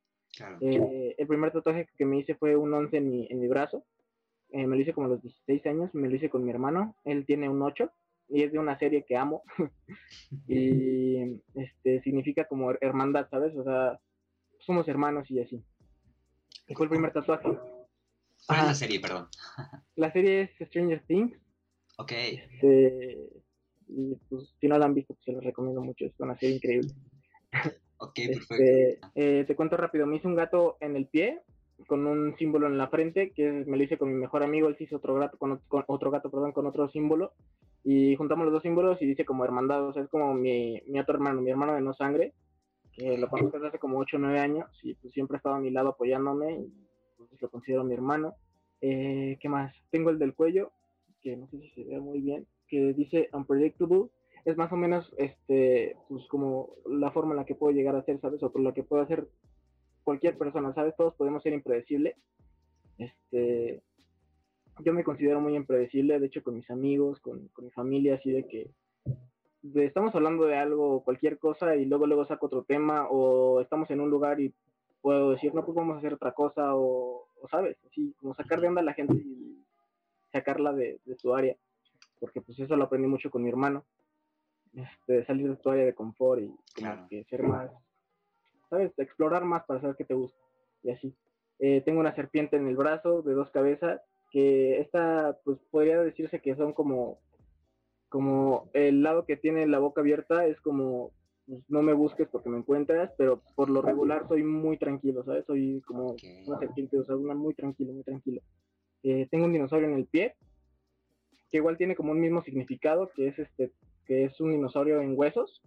Eh, 0.61 1.13
el 1.15 1.27
primer 1.27 1.51
tatuaje 1.51 1.87
que 1.95 2.05
me 2.05 2.17
hice 2.17 2.33
fue 2.33 2.55
un 2.55 2.73
11 2.73 2.97
en 2.97 3.07
mi, 3.07 3.27
en 3.29 3.39
mi 3.39 3.47
brazo, 3.47 3.85
eh, 4.51 4.67
me 4.67 4.75
lo 4.75 4.81
hice 4.81 4.93
como 4.93 5.07
a 5.07 5.09
los 5.11 5.21
16 5.21 5.65
años, 5.67 5.93
me 5.93 6.09
lo 6.09 6.15
hice 6.15 6.29
con 6.29 6.43
mi 6.43 6.51
hermano, 6.51 6.95
él 7.05 7.25
tiene 7.25 7.49
un 7.49 7.61
8 7.61 7.89
y 8.29 8.43
es 8.43 8.51
de 8.51 8.59
una 8.59 8.77
serie 8.79 9.05
que 9.05 9.17
amo 9.17 9.43
y 10.47 11.41
este 11.55 12.01
significa 12.01 12.45
como 12.45 12.71
hermandad, 12.79 13.27
¿sabes? 13.29 13.55
O 13.55 13.63
sea, 13.63 13.99
somos 14.59 14.87
hermanos 14.87 15.29
y 15.29 15.39
así. 15.39 15.63
fue 16.73 16.85
el 16.85 16.89
primer 16.89 17.13
tatuaje. 17.13 17.49
¿Cuál 18.47 18.59
es 18.59 18.65
la 18.65 18.75
serie, 18.75 18.99
perdón? 18.99 19.27
la 19.95 20.11
serie 20.11 20.41
es 20.41 20.67
Stranger 20.67 21.03
Things. 21.05 21.37
Ok. 21.97 22.11
Este, 22.11 23.17
y 23.87 24.15
pues 24.29 24.55
si 24.59 24.67
no 24.67 24.77
la 24.77 24.85
han 24.85 24.95
visto, 24.95 25.13
pues 25.13 25.25
se 25.25 25.31
los 25.33 25.43
recomiendo 25.43 25.81
mucho, 25.81 26.05
es 26.05 26.13
una 26.19 26.37
serie 26.37 26.55
increíble. 26.55 26.89
Ok, 27.97 28.13
este, 28.17 28.33
perfecto. 28.33 29.07
Eh, 29.15 29.43
te 29.45 29.55
cuento 29.55 29.77
rápido, 29.77 30.07
me 30.07 30.17
hice 30.17 30.27
un 30.27 30.35
gato 30.35 30.77
en 30.79 30.95
el 30.95 31.07
pie 31.07 31.41
con 31.87 32.05
un 32.05 32.35
símbolo 32.37 32.67
en 32.67 32.77
la 32.77 32.87
frente, 32.87 33.31
que 33.31 33.51
me 33.51 33.77
lo 33.77 33.83
hice 33.83 33.97
con 33.97 34.09
mi 34.09 34.15
mejor 34.15 34.43
amigo, 34.43 34.67
él 34.67 34.77
se 34.77 34.85
hizo 34.85 34.97
otro 34.97 35.15
gato 35.15 35.37
con, 35.37 35.61
otro 35.69 36.11
gato, 36.11 36.29
perdón, 36.29 36.51
con 36.51 36.65
otro 36.65 36.89
símbolo, 36.89 37.33
y 37.83 38.15
juntamos 38.15 38.45
los 38.45 38.53
dos 38.53 38.63
símbolos 38.63 39.01
y 39.01 39.05
dice 39.05 39.25
como 39.25 39.43
hermandad, 39.43 39.85
o 39.87 39.93
sea, 39.93 40.03
es 40.03 40.09
como 40.09 40.33
mi, 40.33 40.81
mi 40.87 40.99
otro 40.99 41.15
hermano, 41.15 41.41
mi 41.41 41.51
hermano 41.51 41.73
de 41.73 41.81
no 41.81 41.93
sangre, 41.93 42.33
que 42.93 43.17
lo 43.17 43.29
conozco 43.29 43.57
desde 43.57 43.69
hace 43.69 43.79
como 43.79 43.99
8 43.99 44.17
o 44.17 44.19
9 44.19 44.39
años, 44.39 44.67
y 44.83 44.95
pues 44.95 45.13
siempre 45.13 45.35
ha 45.35 45.39
estado 45.39 45.55
a 45.55 45.59
mi 45.59 45.71
lado 45.71 45.89
apoyándome, 45.89 46.53
y 46.53 46.73
pues 47.17 47.41
lo 47.41 47.49
considero 47.49 47.83
mi 47.83 47.93
hermano. 47.93 48.35
Eh, 48.81 49.37
¿Qué 49.39 49.47
más? 49.47 49.73
Tengo 49.91 50.09
el 50.09 50.19
del 50.19 50.33
cuello, 50.33 50.71
que 51.21 51.37
no 51.37 51.47
sé 51.47 51.59
si 51.59 51.69
se 51.71 51.83
ve 51.85 51.99
muy 51.99 52.19
bien, 52.19 52.47
que 52.67 52.93
dice 52.93 53.29
unpredictable, 53.33 54.09
es 54.45 54.57
más 54.57 54.71
o 54.71 54.75
menos 54.75 55.13
este 55.17 55.95
pues 56.09 56.25
como 56.27 56.69
la 56.85 57.11
forma 57.11 57.31
en 57.31 57.37
la 57.37 57.45
que 57.45 57.55
puedo 57.55 57.73
llegar 57.73 57.95
a 57.95 58.03
ser, 58.03 58.19
¿sabes? 58.19 58.41
O 58.43 58.51
por 58.51 58.61
la 58.61 58.73
que 58.73 58.83
puedo 58.83 59.03
hacer 59.03 59.27
cualquier 60.03 60.37
persona, 60.37 60.73
¿sabes? 60.73 60.95
Todos 60.95 61.15
podemos 61.15 61.43
ser 61.43 61.53
impredecibles. 61.53 62.15
Este, 62.97 63.81
yo 64.79 64.93
me 64.93 65.03
considero 65.03 65.41
muy 65.41 65.55
impredecible, 65.55 66.19
de 66.19 66.27
hecho 66.27 66.43
con 66.43 66.55
mis 66.55 66.69
amigos, 66.69 67.19
con, 67.19 67.47
con 67.49 67.65
mi 67.65 67.71
familia, 67.71 68.15
así 68.15 68.31
de 68.31 68.47
que 68.47 68.71
estamos 69.75 70.13
hablando 70.15 70.45
de 70.45 70.57
algo, 70.57 71.03
cualquier 71.03 71.37
cosa, 71.37 71.75
y 71.75 71.85
luego 71.85 72.07
luego 72.07 72.25
saco 72.25 72.47
otro 72.47 72.63
tema, 72.63 73.07
o 73.09 73.61
estamos 73.61 73.89
en 73.91 74.01
un 74.01 74.09
lugar 74.09 74.39
y 74.39 74.53
puedo 75.01 75.31
decir, 75.31 75.53
no, 75.53 75.65
pues 75.65 75.75
vamos 75.75 75.95
a 75.95 75.99
hacer 75.99 76.13
otra 76.13 76.33
cosa, 76.33 76.75
o, 76.75 77.27
sabes, 77.49 77.77
así 77.87 78.13
como 78.19 78.33
sacar 78.35 78.61
de 78.61 78.67
onda 78.67 78.81
a 78.81 78.85
la 78.85 78.93
gente 78.93 79.13
y 79.15 79.63
sacarla 80.31 80.73
de, 80.73 80.99
de 81.05 81.17
su 81.17 81.33
área, 81.35 81.55
porque 82.19 82.41
pues 82.41 82.59
eso 82.59 82.75
lo 82.75 82.85
aprendí 82.85 83.07
mucho 83.07 83.29
con 83.29 83.43
mi 83.43 83.49
hermano, 83.49 83.83
este, 84.73 85.25
salir 85.25 85.49
de 85.49 85.57
tu 85.57 85.69
área 85.69 85.85
de 85.85 85.93
confort 85.93 86.41
y 86.41 86.55
como 86.75 87.07
que 87.09 87.23
ser 87.25 87.43
más 87.43 87.71
¿sabes? 88.71 88.91
Explorar 88.97 89.43
más 89.43 89.65
para 89.65 89.81
saber 89.81 89.95
qué 89.97 90.05
te 90.05 90.15
gusta. 90.15 90.39
Y 90.81 90.89
así. 90.89 91.13
Eh, 91.59 91.81
tengo 91.81 91.99
una 91.99 92.15
serpiente 92.15 92.55
en 92.55 92.67
el 92.67 92.75
brazo 92.75 93.21
de 93.21 93.33
dos 93.33 93.51
cabezas, 93.51 94.01
que 94.31 94.79
esta, 94.79 95.37
pues 95.43 95.59
podría 95.69 96.01
decirse 96.01 96.39
que 96.39 96.55
son 96.55 96.73
como, 96.73 97.19
como 98.09 98.69
el 98.73 99.03
lado 99.03 99.25
que 99.25 99.37
tiene 99.37 99.67
la 99.67 99.79
boca 99.79 100.01
abierta 100.01 100.47
es 100.47 100.59
como, 100.61 101.11
pues, 101.45 101.61
no 101.67 101.81
me 101.81 101.93
busques 101.93 102.29
porque 102.29 102.49
me 102.49 102.57
encuentras, 102.57 103.11
pero 103.17 103.43
por 103.55 103.69
lo 103.69 103.81
regular 103.81 104.27
soy 104.27 104.41
muy 104.41 104.77
tranquilo, 104.77 105.23
¿sabes? 105.25 105.45
Soy 105.45 105.81
como 105.85 106.15
una 106.47 106.59
serpiente, 106.59 106.97
o 106.97 107.03
sea, 107.03 107.15
una 107.15 107.35
muy 107.35 107.53
tranquilo, 107.53 107.93
muy 107.93 108.03
tranquilo. 108.03 108.41
Eh, 109.03 109.27
tengo 109.29 109.45
un 109.45 109.53
dinosaurio 109.53 109.89
en 109.89 109.95
el 109.95 110.05
pie, 110.05 110.35
que 111.51 111.57
igual 111.57 111.77
tiene 111.77 111.95
como 111.95 112.13
un 112.13 112.21
mismo 112.21 112.41
significado, 112.41 113.11
que 113.13 113.27
es 113.27 113.37
este, 113.37 113.73
que 114.05 114.23
es 114.23 114.39
un 114.39 114.51
dinosaurio 114.51 115.01
en 115.01 115.19
huesos, 115.19 115.61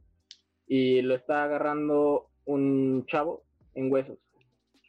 y 0.67 1.03
lo 1.03 1.15
está 1.15 1.45
agarrando 1.45 2.31
un 2.45 3.05
chavo 3.07 3.43
en 3.75 3.93
huesos. 3.93 4.19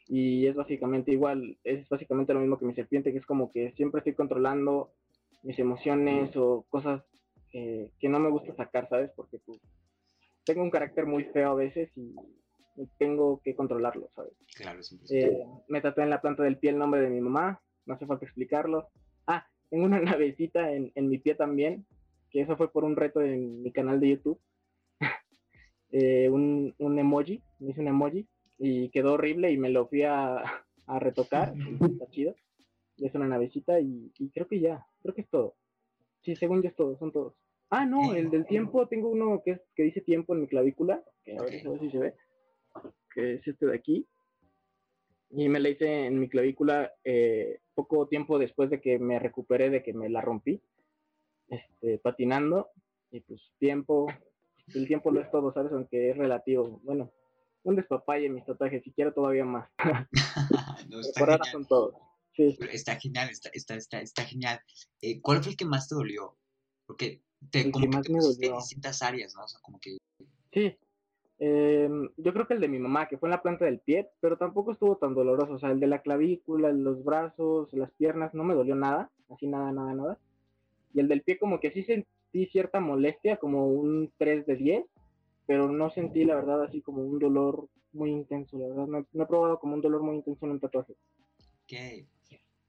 Y 0.08 0.46
es 0.46 0.54
básicamente 0.54 1.10
igual, 1.10 1.58
es 1.64 1.88
básicamente 1.88 2.32
lo 2.32 2.40
mismo 2.40 2.58
que 2.58 2.66
mi 2.66 2.74
serpiente, 2.74 3.12
que 3.12 3.18
es 3.18 3.26
como 3.26 3.50
que 3.50 3.72
siempre 3.72 3.98
estoy 3.98 4.14
controlando 4.14 4.92
mis 5.42 5.58
emociones 5.58 6.36
o 6.36 6.64
cosas 6.68 7.02
eh, 7.52 7.90
que 7.98 8.08
no 8.08 8.18
me 8.18 8.30
gusta 8.30 8.54
sacar, 8.54 8.88
¿sabes? 8.88 9.10
Porque 9.16 9.38
pues, 9.38 9.60
tengo 10.44 10.62
un 10.62 10.70
carácter 10.70 11.06
muy 11.06 11.24
feo 11.24 11.50
a 11.50 11.54
veces 11.54 11.90
y, 11.96 12.14
tengo 12.98 13.40
que 13.42 13.56
controlarlo, 13.56 14.10
¿sabes? 14.14 14.34
Claro, 14.54 14.82
sí. 14.82 15.00
Eh, 15.08 15.46
me 15.66 15.80
tatué 15.80 16.04
en 16.04 16.10
la 16.10 16.20
planta 16.20 16.42
del 16.42 16.58
pie 16.58 16.72
el 16.72 16.78
nombre 16.78 17.00
de 17.00 17.08
mi 17.08 17.22
mamá, 17.22 17.58
no 17.86 17.94
hace 17.94 18.04
falta 18.04 18.26
explicarlo. 18.26 18.90
Ah, 19.26 19.48
tengo 19.70 19.86
una 19.86 19.98
navecita 20.20 20.70
en, 20.70 20.92
en 20.94 21.08
mi 21.08 21.16
pie 21.16 21.36
también, 21.36 21.86
que 22.30 22.42
eso 22.42 22.54
fue 22.58 22.70
por 22.70 22.84
un 22.84 22.94
reto 22.94 23.22
en 23.22 23.62
mi 23.62 23.72
canal 23.72 23.98
de 23.98 24.10
YouTube. 24.10 24.38
Eh, 25.92 26.28
un, 26.28 26.74
un, 26.78 26.98
emoji, 26.98 27.42
me 27.58 27.70
hice 27.70 27.80
un 27.80 27.88
emoji 27.88 28.26
y 28.58 28.88
quedó 28.90 29.14
horrible 29.14 29.50
y 29.52 29.58
me 29.58 29.70
lo 29.70 29.86
fui 29.86 30.02
a, 30.02 30.42
a 30.86 30.98
retocar, 30.98 31.54
está 32.00 32.06
chido. 32.10 32.34
Y 32.96 33.06
es 33.06 33.14
una 33.14 33.28
navecita 33.28 33.78
y, 33.80 34.10
y, 34.18 34.30
creo 34.30 34.48
que 34.48 34.60
ya, 34.60 34.86
creo 35.02 35.14
que 35.14 35.20
es 35.20 35.28
todo. 35.28 35.54
Sí, 36.22 36.34
según 36.34 36.62
yo 36.62 36.68
es 36.68 36.74
todo, 36.74 36.96
son 36.98 37.12
todos. 37.12 37.34
Ah, 37.68 37.84
no, 37.84 38.14
el 38.14 38.30
del 38.30 38.46
tiempo, 38.46 38.86
tengo 38.86 39.08
uno 39.08 39.42
que, 39.44 39.52
es, 39.52 39.60
que 39.74 39.82
dice 39.82 40.00
tiempo 40.00 40.34
en 40.34 40.42
mi 40.42 40.46
clavícula, 40.46 41.02
que 41.24 41.36
a 41.36 41.42
ver, 41.42 41.60
si 41.80 41.90
se 41.90 41.98
ve, 41.98 42.14
que 43.12 43.34
es 43.34 43.46
este 43.46 43.66
de 43.66 43.74
aquí. 43.74 44.06
Y 45.30 45.48
me 45.48 45.58
la 45.58 45.68
hice 45.68 46.06
en 46.06 46.20
mi 46.20 46.28
clavícula 46.28 46.92
eh, 47.04 47.58
poco 47.74 48.06
tiempo 48.06 48.38
después 48.38 48.70
de 48.70 48.80
que 48.80 48.98
me 48.98 49.18
recuperé 49.18 49.70
de 49.70 49.82
que 49.82 49.92
me 49.92 50.08
la 50.08 50.20
rompí, 50.20 50.62
este, 51.48 51.98
patinando. 51.98 52.70
Y 53.10 53.20
pues 53.20 53.52
tiempo, 53.58 54.06
el 54.74 54.86
tiempo 54.86 55.10
lo 55.10 55.20
es 55.20 55.30
todo, 55.30 55.52
¿sabes? 55.52 55.72
Aunque 55.72 56.10
es 56.10 56.16
relativo. 56.16 56.80
Bueno, 56.82 57.10
un 57.62 57.76
despapalle 57.76 58.26
en 58.26 58.34
mis 58.34 58.44
tatuajes, 58.44 58.82
si 58.82 58.92
quiero 58.92 59.12
todavía 59.12 59.44
más. 59.44 59.68
no, 60.88 61.00
está 61.00 61.20
genial. 61.20 61.40
son 61.50 61.66
todos. 61.66 61.94
Sí. 62.34 62.56
Está 62.70 62.96
genial, 62.96 63.30
está, 63.30 63.48
está, 63.52 63.74
está, 63.76 64.00
está 64.00 64.24
genial. 64.24 64.60
Eh, 65.00 65.20
¿Cuál 65.20 65.42
fue 65.42 65.52
el 65.52 65.56
que 65.56 65.64
más 65.64 65.88
te 65.88 65.94
dolió? 65.94 66.36
Porque 66.86 67.22
te, 67.50 67.70
como 67.70 67.90
que, 67.90 68.00
te 68.02 68.12
pusiste 68.12 68.46
en 68.46 68.56
distintas 68.56 69.02
áreas, 69.02 69.34
¿no? 69.34 69.44
O 69.44 69.48
sea, 69.48 69.60
como 69.62 69.80
que... 69.80 69.96
Sí, 70.52 70.76
eh, 71.38 71.88
yo 72.16 72.32
creo 72.32 72.46
que 72.46 72.54
el 72.54 72.60
de 72.60 72.68
mi 72.68 72.78
mamá, 72.78 73.08
que 73.08 73.18
fue 73.18 73.28
en 73.28 73.32
la 73.32 73.42
planta 73.42 73.64
del 73.64 73.80
pie, 73.80 74.10
pero 74.20 74.36
tampoco 74.36 74.72
estuvo 74.72 74.96
tan 74.96 75.14
doloroso. 75.14 75.54
O 75.54 75.58
sea, 75.58 75.70
el 75.70 75.80
de 75.80 75.86
la 75.86 76.02
clavícula, 76.02 76.72
los 76.72 77.04
brazos, 77.04 77.72
las 77.72 77.90
piernas, 77.92 78.34
no 78.34 78.44
me 78.44 78.54
dolió 78.54 78.74
nada, 78.74 79.10
así 79.30 79.46
nada, 79.46 79.72
nada, 79.72 79.94
nada. 79.94 80.18
Y 80.94 81.00
el 81.00 81.08
del 81.08 81.22
pie, 81.22 81.38
como 81.38 81.60
que 81.60 81.70
sí 81.72 81.84
sentí 82.26 82.46
cierta 82.46 82.80
molestia, 82.80 83.36
como 83.36 83.66
un 83.68 84.12
3 84.18 84.46
de 84.46 84.56
10, 84.56 84.86
pero 85.46 85.70
no 85.70 85.90
sentí, 85.90 86.24
la 86.24 86.34
verdad, 86.34 86.64
así 86.64 86.80
como 86.80 87.02
un 87.02 87.18
dolor 87.18 87.68
muy 87.92 88.10
intenso. 88.10 88.58
La 88.58 88.68
verdad, 88.68 88.86
no, 89.12 89.22
he 89.22 89.26
probado 89.26 89.58
como 89.58 89.74
un 89.74 89.80
dolor 89.80 90.02
muy 90.02 90.16
intenso 90.16 90.44
en 90.44 90.52
un 90.52 90.60
tatuaje. 90.60 90.94
¿Qué? 91.66 92.06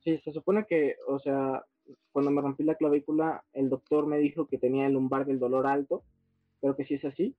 Sí, 0.04 0.18
se 0.24 0.32
supone 0.32 0.66
que, 0.66 0.96
o 1.08 1.20
sea, 1.20 1.64
cuando 2.12 2.32
me 2.32 2.42
rompí 2.42 2.64
la 2.64 2.76
clavícula, 2.76 3.44
el 3.54 3.70
doctor 3.70 4.08
me 4.08 4.20
dijo 4.20 4.48
que 4.48 4.58
tenía 4.58 4.88
el 4.88 4.94
lumbar 4.94 5.26
del 5.26 5.40
dolor 5.40 5.68
alto, 5.68 6.04
creo 6.62 6.76
que 6.76 6.86
sí 6.86 6.96
es 6.96 7.06
así. 7.06 7.36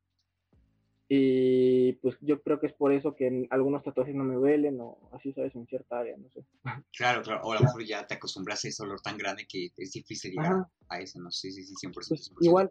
Y 1.11 1.93
pues 1.95 2.17
yo 2.21 2.43
creo 2.43 2.61
que 2.61 2.67
es 2.67 2.75
por 2.75 2.93
eso 2.93 3.17
que 3.17 3.47
algunos 3.51 3.83
tatuajes 3.83 4.15
no 4.15 4.25
me 4.25 4.35
duelen 4.35 4.79
o 4.81 4.99
así, 5.13 5.33
¿sabes? 5.33 5.55
En 5.55 5.67
cierta 5.67 6.01
área, 6.01 6.17
no 6.19 6.29
sé. 6.31 6.45
Claro, 6.93 7.23
claro. 7.23 7.41
O 7.45 7.53
a 7.53 7.55
lo 7.55 7.63
mejor 7.63 7.85
ya 7.85 8.07
te 8.07 8.15
acostumbras 8.15 8.65
a 8.65 8.69
ese 8.69 8.83
dolor 8.83 9.01
tan 9.01 9.17
grande 9.17 9.47
que 9.49 9.73
es 9.77 9.93
difícil 9.93 10.33
llegar 10.33 10.67
a 10.89 11.01
eso, 11.01 11.19
¿no? 11.19 11.31
Sí, 11.31 11.51
sí, 11.51 11.65
sí, 11.65 11.75
100%. 11.75 11.93
Pues, 11.95 12.31
igual. 12.41 12.71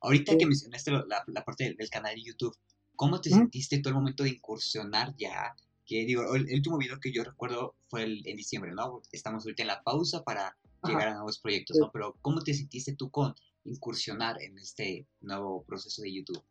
Ahorita 0.00 0.36
que 0.38 0.46
mencionaste 0.46 0.92
la, 0.92 1.22
la 1.26 1.44
parte 1.44 1.74
del, 1.76 1.90
canal 1.90 2.14
de 2.14 2.22
YouTube, 2.22 2.56
¿cómo 2.96 3.20
te 3.20 3.28
sentiste 3.28 3.80
todo 3.80 3.90
el 3.90 3.96
momento 3.96 4.24
de 4.24 4.30
incursionar 4.30 5.14
ya 5.16 5.54
que 5.90 6.04
digo, 6.04 6.36
el, 6.36 6.46
último 6.54 6.78
video 6.78 7.00
que 7.00 7.10
yo 7.12 7.24
recuerdo 7.24 7.74
fue 7.88 8.04
el, 8.04 8.22
en 8.24 8.36
diciembre, 8.36 8.70
¿no? 8.72 9.02
Estamos 9.10 9.44
ahorita 9.44 9.64
en 9.64 9.66
la 9.66 9.82
pausa 9.82 10.22
para 10.22 10.56
llegar 10.84 11.08
a 11.08 11.14
nuevos 11.14 11.40
proyectos, 11.40 11.78
¿no? 11.78 11.90
Pero 11.92 12.16
¿cómo 12.22 12.42
te 12.42 12.54
sentiste 12.54 12.94
tú 12.94 13.10
con 13.10 13.34
incursionar 13.64 14.40
en 14.40 14.56
este 14.56 15.08
nuevo 15.20 15.64
proceso 15.64 16.02
de 16.02 16.14
YouTube? 16.14 16.42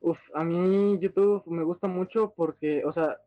Uf, 0.00 0.18
a 0.34 0.44
mí 0.44 0.98
YouTube 1.00 1.42
me 1.46 1.64
gusta 1.64 1.88
mucho 1.88 2.32
porque, 2.36 2.84
o 2.84 2.92
sea, 2.92 3.18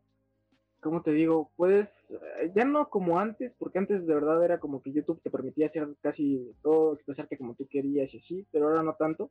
¿cómo 0.80 1.02
te 1.02 1.12
digo? 1.12 1.50
Puedes, 1.56 1.88
eh, 2.10 2.50
ya 2.54 2.64
no 2.64 2.88
como 2.88 3.18
antes, 3.18 3.52
porque 3.58 3.78
antes 3.78 4.06
de 4.06 4.14
verdad 4.14 4.42
era 4.44 4.58
como 4.58 4.82
que 4.82 4.92
YouTube 4.92 5.20
te 5.22 5.30
permitía 5.30 5.66
hacer 5.66 5.88
casi 6.00 6.54
todo, 6.62 6.94
expresarte 6.94 7.36
como 7.36 7.54
tú 7.54 7.66
querías 7.68 8.12
y 8.12 8.18
así, 8.18 8.46
pero 8.50 8.68
ahora 8.68 8.82
no 8.82 8.94
tanto. 8.94 9.30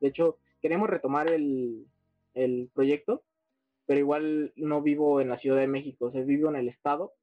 De 0.00 0.08
hecho, 0.08 0.38
queremos 0.60 0.90
retomar 0.90 1.28
el, 1.30 1.86
el 2.34 2.70
proyecto, 2.74 3.22
pero 3.86 4.00
igual 4.00 4.52
no 4.56 4.82
vivo 4.82 5.20
en 5.20 5.30
la 5.30 5.38
Ciudad 5.38 5.58
de 5.58 5.66
México, 5.66 6.06
o 6.06 6.12
sea, 6.12 6.22
vivo 6.22 6.50
en 6.50 6.56
el 6.56 6.68
estado, 6.68 7.14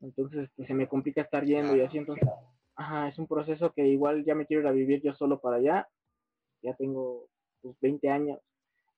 entonces 0.00 0.50
pues, 0.56 0.68
se 0.68 0.74
me 0.74 0.88
complica 0.88 1.22
estar 1.22 1.44
yendo 1.44 1.76
y 1.76 1.82
así, 1.82 1.98
entonces, 1.98 2.28
ajá, 2.76 3.08
es 3.08 3.18
un 3.18 3.26
proceso 3.26 3.72
que 3.72 3.86
igual 3.86 4.24
ya 4.24 4.34
me 4.34 4.46
quiero 4.46 4.62
ir 4.62 4.68
a 4.68 4.72
vivir 4.72 5.02
yo 5.02 5.14
solo 5.14 5.38
para 5.38 5.56
allá, 5.56 5.88
ya 6.62 6.74
tengo 6.74 7.28
pues 7.60 7.76
20 7.80 8.08
años 8.10 8.40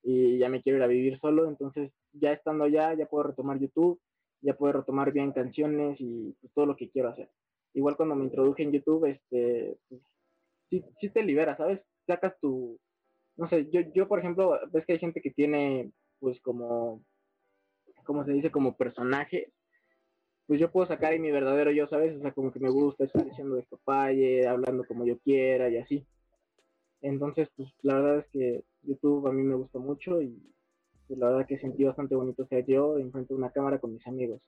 y 0.05 0.39
ya 0.39 0.49
me 0.49 0.63
quiero 0.63 0.79
ir 0.79 0.85
a 0.85 0.89
vivir 0.89 1.19
solo, 1.19 1.49
entonces 1.49 1.91
ya 2.13 2.33
estando 2.33 2.65
allá 2.65 2.95
ya 2.95 3.07
puedo 3.07 3.25
retomar 3.25 3.59
YouTube, 3.59 3.99
ya 4.43 4.55
puedo 4.55 4.75
retomar 4.75 5.13
bien 5.13 5.33
canciones 5.33 5.97
y 5.99 6.35
pues, 6.41 6.53
todo 6.53 6.67
lo 6.67 6.77
que 6.77 6.91
quiero 6.91 7.09
hacer. 7.09 7.31
Igual 7.73 7.97
cuando 7.97 8.15
me 8.15 8.25
introduje 8.25 8.63
en 8.63 8.73
YouTube, 8.73 9.07
este, 9.07 9.79
pues, 9.89 10.03
sí, 10.71 10.85
sí 11.01 11.09
te 11.09 11.23
libera, 11.23 11.57
¿sabes? 11.57 11.81
Sacas 12.07 12.39
tu, 12.39 12.79
no 13.37 13.49
sé, 13.49 13.69
yo, 13.71 13.81
yo 13.95 14.07
por 14.07 14.19
ejemplo, 14.19 14.61
ves 14.71 14.85
que 14.87 14.93
hay 14.93 14.99
gente 14.99 15.23
que 15.23 15.31
tiene 15.31 15.91
pues 16.21 16.41
como, 16.41 17.03
como 18.05 18.25
se 18.25 18.33
dice, 18.33 18.51
como 18.51 18.77
personaje, 18.77 19.53
pues 20.47 20.61
yo 20.61 20.71
puedo 20.71 20.87
sacar 20.87 21.13
ahí 21.13 21.19
mi 21.19 21.31
verdadero 21.31 21.71
yo, 21.71 21.89
¿sabes? 21.89 22.15
O 22.17 22.21
sea, 22.21 22.33
como 22.33 22.53
que 22.53 22.61
me 22.61 22.71
gusta 22.71 23.05
estar 23.05 23.25
diciendo 23.25 23.57
de 23.57 23.63
papaye, 23.63 24.47
hablando 24.47 24.85
como 24.85 25.07
yo 25.07 25.19
quiera 25.19 25.71
y 25.71 25.79
así. 25.79 26.07
Entonces, 27.05 27.49
pues 27.55 27.69
la 27.83 27.97
verdad 27.97 28.19
es 28.21 28.27
que 28.33 28.65
YouTube 28.83 29.27
a 29.29 29.33
mí 29.33 29.43
me 29.43 29.55
gusta 29.55 29.79
mucho 29.79 30.23
y 30.23 30.43
pues, 31.07 31.19
la 31.19 31.29
verdad 31.29 31.47
que 31.47 31.59
sentí 31.59 31.85
bastante 31.85 32.15
bonito 32.15 32.47
ser 32.47 32.65
yo 32.67 32.99
enfrente 32.99 33.35
de 33.35 33.39
una 33.39 33.53
cámara 33.53 33.79
con 33.79 33.93
mis 33.93 34.07
amigos. 34.07 34.41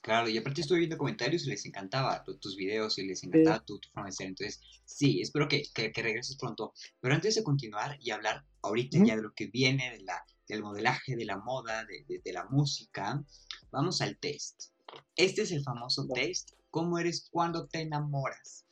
Claro, 0.00 0.28
y 0.28 0.38
aparte 0.38 0.60
estuve 0.60 0.78
viendo 0.78 0.96
comentarios 0.96 1.46
y 1.46 1.50
les 1.50 1.66
encantaba 1.66 2.24
tus 2.24 2.56
videos 2.56 2.98
y 2.98 3.06
les 3.06 3.22
encantaba 3.22 3.64
tu, 3.64 3.78
forma 3.92 4.08
de 4.08 4.12
ser. 4.12 4.26
Entonces, 4.28 4.60
sí, 4.84 5.20
espero 5.20 5.48
que, 5.48 5.62
que, 5.74 5.92
regreses 5.94 6.36
pronto. 6.36 6.72
Pero 7.00 7.14
antes 7.14 7.34
de 7.34 7.42
continuar 7.42 7.96
y 8.00 8.10
hablar 8.10 8.44
ahorita 8.62 8.98
ya 9.04 9.16
de 9.16 9.22
lo 9.22 9.32
que 9.32 9.46
viene, 9.46 9.92
de 9.92 10.00
la 10.04 10.24
del 10.48 10.62
modelaje, 10.62 11.16
de 11.16 11.24
la 11.24 11.38
moda, 11.38 11.84
de, 11.84 12.32
la 12.32 12.44
música, 12.44 13.24
vamos 13.70 14.00
al 14.02 14.18
test. 14.18 14.72
Este 15.16 15.42
es 15.42 15.52
el 15.52 15.62
famoso 15.62 16.06
test, 16.12 16.50
¿cómo 16.70 16.98
eres 16.98 17.28
cuando 17.30 17.66
te 17.66 17.80
enamoras? 17.80 18.66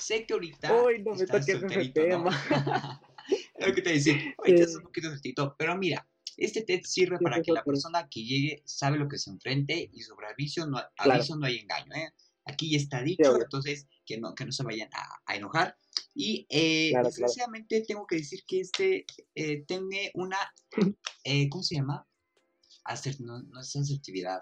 Sé 0.00 0.26
que 0.26 0.34
ahorita 0.34 0.82
Uy, 0.82 1.02
no 1.02 1.14
estás 1.14 1.46
solterito, 1.46 2.06
¿no? 2.06 2.30
es 2.30 2.36
lo 3.68 3.74
que 3.74 3.82
te 3.82 3.92
decía, 3.92 4.14
ahorita 4.38 4.62
es 4.62 4.76
un 4.76 4.82
poquito 4.82 5.08
solterito, 5.08 5.54
pero 5.58 5.76
mira, 5.76 6.08
este 6.36 6.62
test 6.62 6.86
sirve 6.86 7.18
para 7.18 7.42
que 7.42 7.52
la 7.52 7.62
persona 7.62 8.08
que 8.08 8.24
llegue 8.24 8.62
sabe 8.64 8.98
lo 8.98 9.08
que 9.08 9.18
se 9.18 9.30
enfrente 9.30 9.90
y 9.92 10.00
sobre 10.00 10.28
aviso 10.28 10.66
no, 10.66 10.80
aviso 10.96 11.36
no 11.36 11.46
hay 11.46 11.58
engaño, 11.58 11.92
¿eh? 11.94 12.12
Aquí 12.46 12.70
ya 12.70 12.78
está 12.78 13.02
dicho, 13.02 13.36
entonces 13.36 13.86
que 14.06 14.18
no, 14.18 14.34
que 14.34 14.46
no 14.46 14.52
se 14.52 14.64
vayan 14.64 14.88
a 15.26 15.36
enojar. 15.36 15.76
Y 16.14 16.46
eh, 16.48 16.92
desgraciadamente 17.02 17.82
tengo 17.82 18.06
que 18.06 18.16
decir 18.16 18.42
que 18.46 18.60
este 18.60 19.06
eh, 19.34 19.64
tiene 19.66 20.10
una, 20.14 20.38
eh, 21.24 21.48
¿cómo 21.48 21.62
se 21.62 21.76
llama? 21.76 22.06
no, 23.20 23.42
no, 23.42 23.60
es 23.60 23.76
asertividad. 23.76 24.40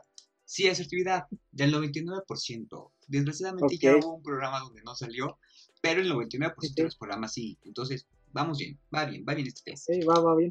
Sí, 0.49 0.67
asertividad 0.67 1.26
del 1.52 1.75
99%. 1.75 2.93
Desgraciadamente 3.07 3.76
ya 3.76 3.95
hubo 3.97 4.14
un 4.14 4.23
programa 4.23 4.61
donde 4.61 4.83
no 4.83 4.95
salió, 4.95 5.38
pero 5.83 6.00
el 6.00 6.11
99% 6.11 6.75
de 6.75 6.85
los 6.85 6.97
programas 6.97 7.35
sí. 7.35 7.59
Entonces, 7.64 8.07
vamos 8.33 8.57
bien, 8.57 8.81
va 8.93 9.05
bien, 9.05 9.26
va 9.28 9.35
bien 9.35 9.47
este 9.47 9.73
test. 9.73 9.85
Sí, 9.85 10.00
va, 10.07 10.19
va 10.21 10.35
bien. 10.35 10.50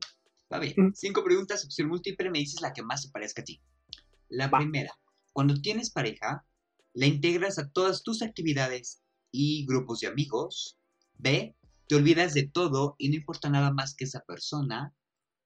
Va 0.54 0.60
bien. 0.60 0.94
Cinco 0.96 1.24
preguntas, 1.24 1.66
opción 1.66 1.88
múltiple, 1.88 2.30
me 2.30 2.38
dices 2.38 2.62
la 2.62 2.74
que 2.74 2.84
más 2.84 3.02
se 3.02 3.10
parezca 3.10 3.42
a 3.42 3.46
ti. 3.46 3.60
La 4.30 4.52
primera, 4.52 4.96
cuando 5.34 5.60
tienes 5.60 5.90
pareja, 5.90 6.46
la 6.94 7.08
integras 7.08 7.58
a 7.58 7.68
todas 7.68 8.04
tus 8.04 8.22
actividades 8.22 9.02
y 9.32 9.66
grupos 9.66 10.02
de 10.02 10.08
amigos, 10.10 10.78
B, 11.16 11.56
te 11.88 11.96
olvidas 11.96 12.36
de 12.36 12.48
todo 12.48 12.94
y 13.00 13.10
no 13.10 13.16
importa 13.16 13.50
nada 13.50 13.74
más 13.74 13.96
que 13.96 14.04
esa 14.04 14.20
persona. 14.20 14.94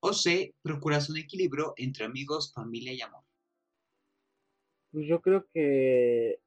O 0.01 0.11
C, 0.11 0.53
procuras 0.61 1.09
un 1.09 1.15
equilibrio 1.15 1.73
entre 1.77 2.03
amigos, 2.03 2.51
familia 2.53 2.91
y 2.91 2.99
amor. 2.99 3.23
Pues 4.91 5.07
yo 5.07 5.21
creo 5.21 5.45
que. 5.53 6.39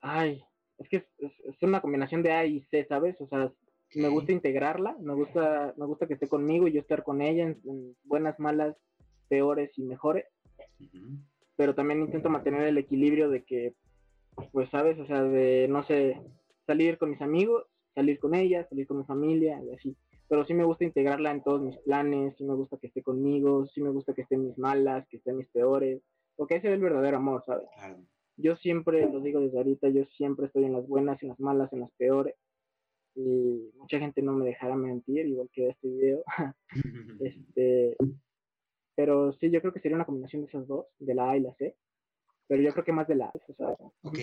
Ay, 0.00 0.42
es 0.78 0.88
que 0.88 1.06
es, 1.18 1.62
una 1.62 1.80
combinación 1.80 2.22
de 2.22 2.32
A 2.32 2.46
y 2.46 2.62
C, 2.70 2.86
¿sabes? 2.86 3.16
O 3.20 3.28
sea, 3.28 3.52
me 3.94 4.08
gusta 4.08 4.32
integrarla, 4.32 4.96
me 5.00 5.14
gusta, 5.14 5.74
me 5.76 5.86
gusta 5.86 6.06
que 6.06 6.14
esté 6.14 6.28
conmigo 6.28 6.68
y 6.68 6.72
yo 6.72 6.80
estar 6.80 7.02
con 7.02 7.20
ella 7.20 7.44
en, 7.44 7.96
buenas, 8.04 8.38
malas, 8.38 8.76
peores 9.28 9.70
y 9.76 9.82
mejores. 9.82 10.26
Pero 11.56 11.74
también 11.74 12.00
intento 12.00 12.30
mantener 12.30 12.62
el 12.62 12.78
equilibrio 12.78 13.28
de 13.28 13.44
que, 13.44 13.74
pues, 14.52 14.70
¿sabes? 14.70 14.98
O 14.98 15.06
sea, 15.06 15.22
de, 15.22 15.66
no 15.68 15.84
sé, 15.84 16.20
salir 16.66 16.96
con 16.96 17.10
mis 17.10 17.20
amigos 17.20 17.66
salir 17.94 18.18
con 18.18 18.34
ella, 18.34 18.66
salir 18.68 18.86
con 18.86 18.98
mi 18.98 19.04
familia 19.04 19.62
y 19.62 19.74
así. 19.74 19.96
Pero 20.28 20.44
sí 20.44 20.54
me 20.54 20.64
gusta 20.64 20.84
integrarla 20.84 21.32
en 21.32 21.42
todos 21.42 21.60
mis 21.60 21.76
planes, 21.78 22.34
sí 22.36 22.44
me 22.44 22.54
gusta 22.54 22.78
que 22.78 22.86
esté 22.86 23.02
conmigo, 23.02 23.66
sí 23.66 23.82
me 23.82 23.90
gusta 23.90 24.14
que 24.14 24.22
esté 24.22 24.36
en 24.36 24.46
mis 24.46 24.58
malas, 24.58 25.06
que 25.08 25.16
esté 25.16 25.30
en 25.30 25.38
mis 25.38 25.48
peores, 25.48 26.00
porque 26.40 26.56
ese 26.56 26.68
es 26.68 26.72
el 26.72 26.80
verdadero 26.80 27.18
amor, 27.18 27.44
¿sabes? 27.44 27.68
Yo 28.38 28.56
siempre, 28.56 29.06
lo 29.12 29.20
digo 29.20 29.40
desde 29.40 29.58
ahorita, 29.58 29.90
yo 29.90 30.06
siempre 30.16 30.46
estoy 30.46 30.64
en 30.64 30.72
las 30.72 30.88
buenas, 30.88 31.22
en 31.22 31.28
las 31.28 31.38
malas, 31.38 31.70
en 31.74 31.80
las 31.80 31.90
peores, 31.98 32.34
y 33.14 33.70
mucha 33.76 33.98
gente 33.98 34.22
no 34.22 34.32
me 34.32 34.46
dejará 34.46 34.74
mentir, 34.74 35.26
igual 35.26 35.50
que 35.52 35.68
este 35.68 35.86
video. 35.86 36.24
este, 37.20 37.94
pero 38.94 39.34
sí, 39.34 39.50
yo 39.50 39.60
creo 39.60 39.74
que 39.74 39.80
sería 39.80 39.96
una 39.96 40.06
combinación 40.06 40.40
de 40.40 40.48
esas 40.48 40.66
dos, 40.66 40.86
de 40.98 41.14
la 41.14 41.30
A 41.30 41.36
y 41.36 41.40
la 41.40 41.54
C, 41.56 41.76
pero 42.46 42.62
yo 42.62 42.72
creo 42.72 42.86
que 42.86 42.92
más 42.92 43.06
de 43.06 43.16
la 43.16 43.26
A. 43.26 43.32
Ok, 44.00 44.18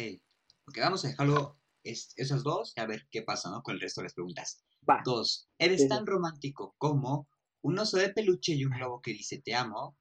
ok, 0.66 0.78
vamos 0.80 1.06
a 1.06 1.10
dejarlo 1.10 1.60
esas 1.84 2.42
dos 2.42 2.74
y 2.76 2.80
a 2.80 2.88
ver 2.88 3.04
qué 3.12 3.22
pasa 3.22 3.52
¿no? 3.52 3.62
con 3.62 3.76
el 3.76 3.82
resto 3.82 4.02
de 4.02 4.06
las 4.06 4.16
preguntas. 4.16 4.66
Dos, 5.06 5.52
¿eres 5.60 5.88
tan 5.88 6.08
romántico 6.08 6.74
como 6.80 7.28
un 7.62 7.78
oso 7.78 7.98
de 7.98 8.10
peluche 8.10 8.54
y 8.56 8.66
un 8.66 8.72
globo 8.72 9.02
que 9.04 9.12
dice 9.12 9.40
te 9.40 9.54
amo, 9.54 9.96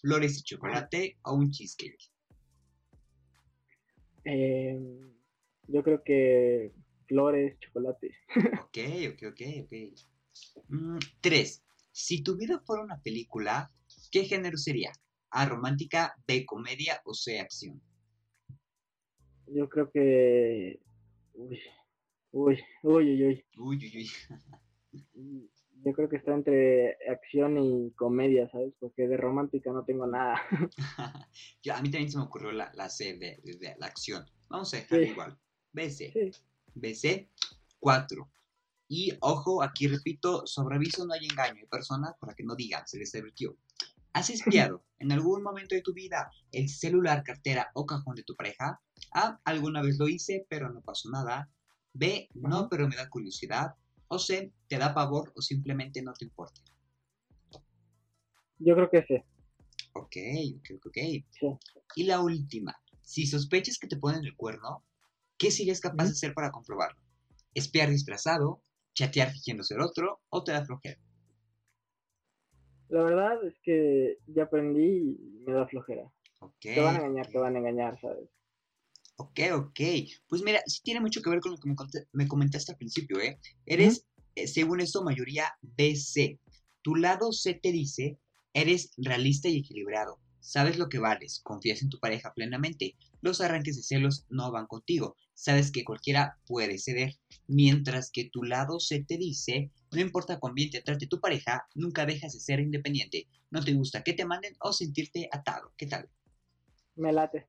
flores 0.00 0.38
y 0.38 0.42
chocolate 0.42 1.18
o 1.24 1.34
un 1.34 1.50
cheesecake? 1.50 2.10
Eh, 4.24 4.78
yo 5.68 5.82
creo 5.82 6.02
que 6.02 6.72
flores, 7.06 7.58
chocolate. 7.60 8.14
Ok, 8.64 8.78
ok, 9.12 9.22
ok, 9.32 9.40
ok. 9.64 9.72
Mm, 10.68 10.98
tres. 11.20 11.62
Si 11.92 12.22
tu 12.22 12.36
vida 12.36 12.60
fuera 12.64 12.82
una 12.82 13.00
película, 13.00 13.70
¿qué 14.10 14.24
género 14.24 14.56
sería? 14.56 14.92
¿A 15.30 15.46
romántica, 15.46 16.14
B 16.26 16.44
comedia 16.46 17.00
o 17.04 17.14
C 17.14 17.40
acción? 17.40 17.80
Yo 19.46 19.68
creo 19.68 19.90
que. 19.90 20.80
Uy, 21.34 21.60
uy, 22.32 22.62
uy, 22.82 23.24
uy. 23.24 23.44
Uy, 23.56 23.76
uy, 23.76 23.92
uy. 23.96 25.50
Yo 25.84 25.92
creo 25.92 26.08
que 26.08 26.16
está 26.16 26.34
entre 26.34 26.96
acción 27.08 27.58
y 27.58 27.90
comedia, 27.92 28.48
¿sabes? 28.50 28.74
Porque 28.78 29.08
de 29.08 29.16
romántica 29.16 29.72
no 29.72 29.84
tengo 29.84 30.06
nada. 30.06 30.40
Yo, 31.62 31.74
a 31.74 31.82
mí 31.82 31.90
también 31.90 32.10
se 32.10 32.18
me 32.18 32.24
ocurrió 32.24 32.52
la, 32.52 32.70
la 32.74 32.88
C 32.88 33.16
de, 33.16 33.76
la 33.78 33.86
acción. 33.86 34.24
Vamos 34.48 34.74
a 34.74 34.78
dejar 34.78 35.02
igual. 35.02 35.38
BC. 35.72 36.32
BC 36.74 37.28
4. 37.78 38.30
Y 38.88 39.12
ojo, 39.20 39.62
aquí 39.62 39.86
repito, 39.86 40.46
sobre 40.46 40.76
aviso 40.76 41.06
no 41.06 41.14
hay 41.14 41.24
engaño. 41.24 41.60
Hay 41.60 41.68
personas 41.68 42.14
para 42.20 42.34
que 42.34 42.42
no 42.42 42.56
digan, 42.56 42.86
se 42.86 42.98
les 42.98 43.14
advirtió. 43.14 43.56
¿Has 44.12 44.30
espiado 44.30 44.84
en 44.98 45.12
algún 45.12 45.42
momento 45.42 45.74
de 45.74 45.82
tu 45.82 45.94
vida 45.94 46.30
el 46.52 46.68
celular, 46.68 47.22
cartera 47.22 47.70
o 47.74 47.86
cajón 47.86 48.16
de 48.16 48.24
tu 48.24 48.34
pareja? 48.34 48.80
A. 49.14 49.40
Alguna 49.44 49.80
vez 49.82 49.98
lo 49.98 50.08
hice, 50.08 50.46
pero 50.48 50.70
no 50.70 50.82
pasó 50.82 51.08
nada. 51.10 51.48
B. 51.92 52.28
No, 52.34 52.68
pero 52.68 52.88
me 52.88 52.96
da 52.96 53.08
curiosidad. 53.08 53.74
O 54.12 54.18
C. 54.18 54.52
Te 54.68 54.76
da 54.76 54.92
pavor 54.92 55.32
o 55.36 55.40
simplemente 55.40 56.02
no 56.02 56.12
te 56.12 56.24
importa. 56.24 56.60
Yo 58.58 58.74
creo 58.74 58.90
que 58.90 59.02
sí. 59.04 59.16
Ok, 59.94 60.16
ok, 60.58 60.86
ok. 60.86 60.98
Sí. 61.30 61.46
Y 61.94 62.04
la 62.04 62.20
última. 62.20 62.74
Si 63.02 63.26
sospechas 63.26 63.78
que 63.78 63.86
te 63.86 63.96
ponen 63.96 64.24
el 64.24 64.36
cuerno, 64.36 64.84
¿qué 65.38 65.50
sigues 65.50 65.80
capaz 65.80 66.04
de 66.04 66.10
hacer 66.10 66.34
para 66.34 66.50
comprobarlo? 66.50 67.00
¿Espiar 67.54 67.88
disfrazado? 67.88 68.62
¿Chatear 68.94 69.30
fingiendo 69.30 69.62
ser 69.62 69.80
otro? 69.80 70.20
¿O 70.28 70.42
te 70.42 70.52
da 70.52 70.64
flojera? 70.64 71.00
La 72.88 73.04
verdad 73.04 73.44
es 73.44 73.54
que 73.62 74.18
ya 74.26 74.44
aprendí 74.44 75.16
y 75.20 75.44
me 75.46 75.52
da 75.52 75.68
flojera. 75.68 76.10
Okay, 76.40 76.74
te 76.74 76.80
van 76.80 76.96
a 76.96 76.98
engañar, 76.98 77.26
te 77.28 77.38
van 77.38 77.54
a 77.54 77.58
engañar, 77.58 78.00
¿sabes? 78.00 78.28
Ok, 79.20 79.38
ok. 79.52 79.80
Pues 80.28 80.42
mira, 80.42 80.62
sí 80.66 80.80
tiene 80.82 81.00
mucho 81.00 81.20
que 81.20 81.28
ver 81.28 81.40
con 81.40 81.52
lo 81.52 81.58
que 81.58 81.68
me, 82.12 82.26
comentaste 82.26 82.72
al 82.72 82.78
principio, 82.78 83.20
¿eh? 83.20 83.38
Eres, 83.66 84.06
eh, 84.34 84.46
según 84.46 84.80
esto, 84.80 85.02
mayoría 85.02 85.52
BC. 85.60 86.38
Tu 86.80 86.96
lado 86.96 87.30
C 87.30 87.52
te 87.52 87.70
dice, 87.70 88.18
eres 88.54 88.94
realista 88.96 89.50
y 89.50 89.58
equilibrado. 89.58 90.18
Sabes 90.40 90.78
lo 90.78 90.88
que 90.88 90.98
vales, 90.98 91.40
confías 91.42 91.82
en 91.82 91.90
tu 91.90 92.00
pareja 92.00 92.32
plenamente. 92.32 92.96
Los 93.20 93.42
arranques 93.42 93.76
de 93.76 93.82
celos 93.82 94.24
no 94.30 94.50
van 94.52 94.66
contigo. 94.66 95.16
Sabes 95.34 95.70
que 95.70 95.84
cualquiera 95.84 96.38
puede 96.46 96.78
ceder. 96.78 97.18
Mientras 97.46 98.10
que 98.10 98.30
tu 98.30 98.42
lado 98.42 98.80
se 98.80 99.04
te 99.04 99.18
dice, 99.18 99.70
no 99.92 100.00
importa 100.00 100.38
cuán 100.38 100.54
bien 100.54 100.70
te 100.70 100.80
trate 100.80 101.06
tu 101.06 101.20
pareja, 101.20 101.66
nunca 101.74 102.06
dejas 102.06 102.32
de 102.32 102.40
ser 102.40 102.58
independiente. 102.58 103.28
No 103.50 103.62
te 103.62 103.74
gusta 103.74 104.02
que 104.02 104.14
te 104.14 104.24
manden 104.24 104.56
o 104.60 104.72
sentirte 104.72 105.28
atado. 105.30 105.74
¿Qué 105.76 105.86
tal? 105.86 106.08
Me 106.96 107.12
late. 107.12 107.46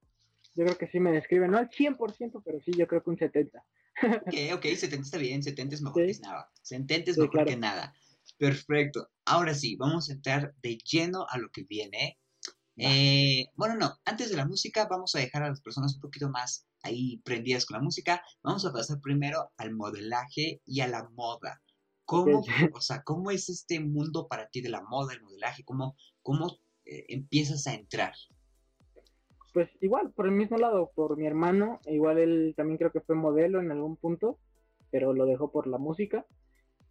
Yo 0.56 0.66
creo 0.66 0.78
que 0.78 0.88
sí 0.88 1.00
me 1.00 1.12
describe, 1.12 1.48
no 1.48 1.58
al 1.58 1.70
100%, 1.70 2.42
pero 2.44 2.60
sí, 2.60 2.72
yo 2.78 2.88
creo 2.88 3.04
que 3.04 3.10
un 3.10 3.18
70. 3.18 3.64
ok, 4.04 4.34
ok, 4.56 4.66
70 4.66 4.96
está 4.98 5.18
bien, 5.18 5.44
70 5.44 5.76
es 5.76 5.82
mejor 5.82 6.06
que 6.06 6.20
nada. 6.20 6.52
70 6.62 7.12
es 7.12 7.18
mejor 7.18 7.46
que 7.46 7.58
nada. 7.58 7.94
Perfecto. 8.38 9.10
Ahora 9.26 9.54
sí, 9.54 9.76
vamos 9.76 10.10
a 10.10 10.14
entrar 10.14 10.54
de 10.62 10.78
lleno 10.78 11.26
a 11.30 11.38
lo 11.38 11.50
que 11.52 11.64
viene. 11.64 12.18
Eh, 12.78 13.46
bueno, 13.56 13.76
no, 13.76 13.96
antes 14.06 14.32
de 14.32 14.38
la 14.38 14.48
música 14.48 14.88
vamos 14.90 15.14
a 15.14 15.20
dejar 15.20 15.44
a 15.44 15.50
las 15.50 15.62
personas 15.62 15.94
un 15.96 16.02
poquito 16.02 16.30
más 16.30 16.66
ahí 16.84 17.22
prendidas 17.24 17.66
con 17.66 17.78
la 17.78 17.84
música. 17.84 18.24
Vamos 18.44 18.66
a 18.66 18.74
pasar 18.74 19.00
primero 19.00 19.52
al 19.58 19.74
modelaje 19.74 20.62
y 20.66 20.82
a 20.82 20.88
la 20.88 21.08
moda. 21.10 21.62
¿Cómo, 22.06 22.44
o 22.76 22.82
sea, 22.82 23.04
¿cómo 23.04 23.32
es 23.32 23.50
este 23.50 23.80
mundo 23.80 24.28
para 24.28 24.50
ti 24.50 24.62
de 24.62 24.70
la 24.70 24.82
moda, 24.82 25.14
el 25.14 25.22
modelaje? 25.22 25.64
¿Cómo, 25.64 25.96
cómo 26.22 26.58
eh, 26.86 27.06
empiezas 27.10 27.68
a 27.68 27.74
entrar? 27.74 28.14
Pues 29.54 29.70
igual, 29.82 30.12
por 30.12 30.28
el 30.28 30.32
mismo 30.32 30.58
lado, 30.58 30.92
por 30.96 31.18
mi 31.18 31.28
hermano, 31.28 31.82
igual 31.86 32.20
él 32.20 32.54
también 32.56 32.78
creo 32.78 32.92
que 32.92 33.02
fue 33.02 33.16
modelo 33.16 33.60
en 33.60 33.72
algún 33.72 33.98
punto, 33.98 34.38
pero 34.92 35.14
lo 35.14 35.26
dejó 35.26 35.52
por 35.52 35.68
la 35.68 35.78
música. 35.78 36.26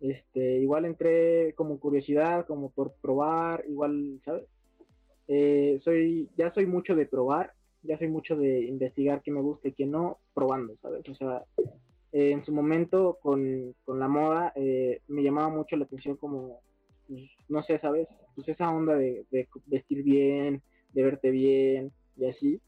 Este, 0.00 0.58
igual 0.58 0.84
entré 0.84 1.54
como 1.54 1.78
curiosidad, 1.78 2.46
como 2.46 2.70
por 2.70 2.94
probar, 3.00 3.64
igual, 3.66 4.20
¿sabes? 4.24 4.44
Eh, 5.28 5.80
soy, 5.84 6.28
ya 6.36 6.52
soy 6.52 6.66
mucho 6.66 6.94
de 6.94 7.06
probar, 7.06 7.52
ya 7.82 7.96
soy 7.98 8.08
mucho 8.08 8.36
de 8.36 8.64
investigar 8.64 9.22
qué 9.22 9.30
me 9.30 9.40
gusta 9.40 9.68
y 9.68 9.72
qué 9.72 9.86
no, 9.86 10.18
probando, 10.34 10.76
¿sabes? 10.82 11.08
O 11.08 11.14
sea, 11.14 11.44
eh, 12.12 12.32
en 12.32 12.44
su 12.44 12.52
momento 12.52 13.18
con, 13.22 13.74
la 13.86 14.08
moda 14.08 14.52
eh, 14.54 15.00
me 15.08 15.22
llamaba 15.22 15.48
mucho 15.48 15.76
la 15.76 15.84
atención 15.84 16.16
como, 16.16 16.60
pues, 17.08 17.22
no 17.48 17.62
sé, 17.62 17.78
¿sabes? 17.78 18.08
Pues 18.34 18.48
esa 18.48 18.70
onda 18.70 18.96
de, 18.96 19.24
vestir 19.66 20.02
bien, 20.02 20.62
de 20.92 21.02
verte 21.02 21.30
bien 21.30 21.92
y 22.20 22.28
así. 22.28 22.60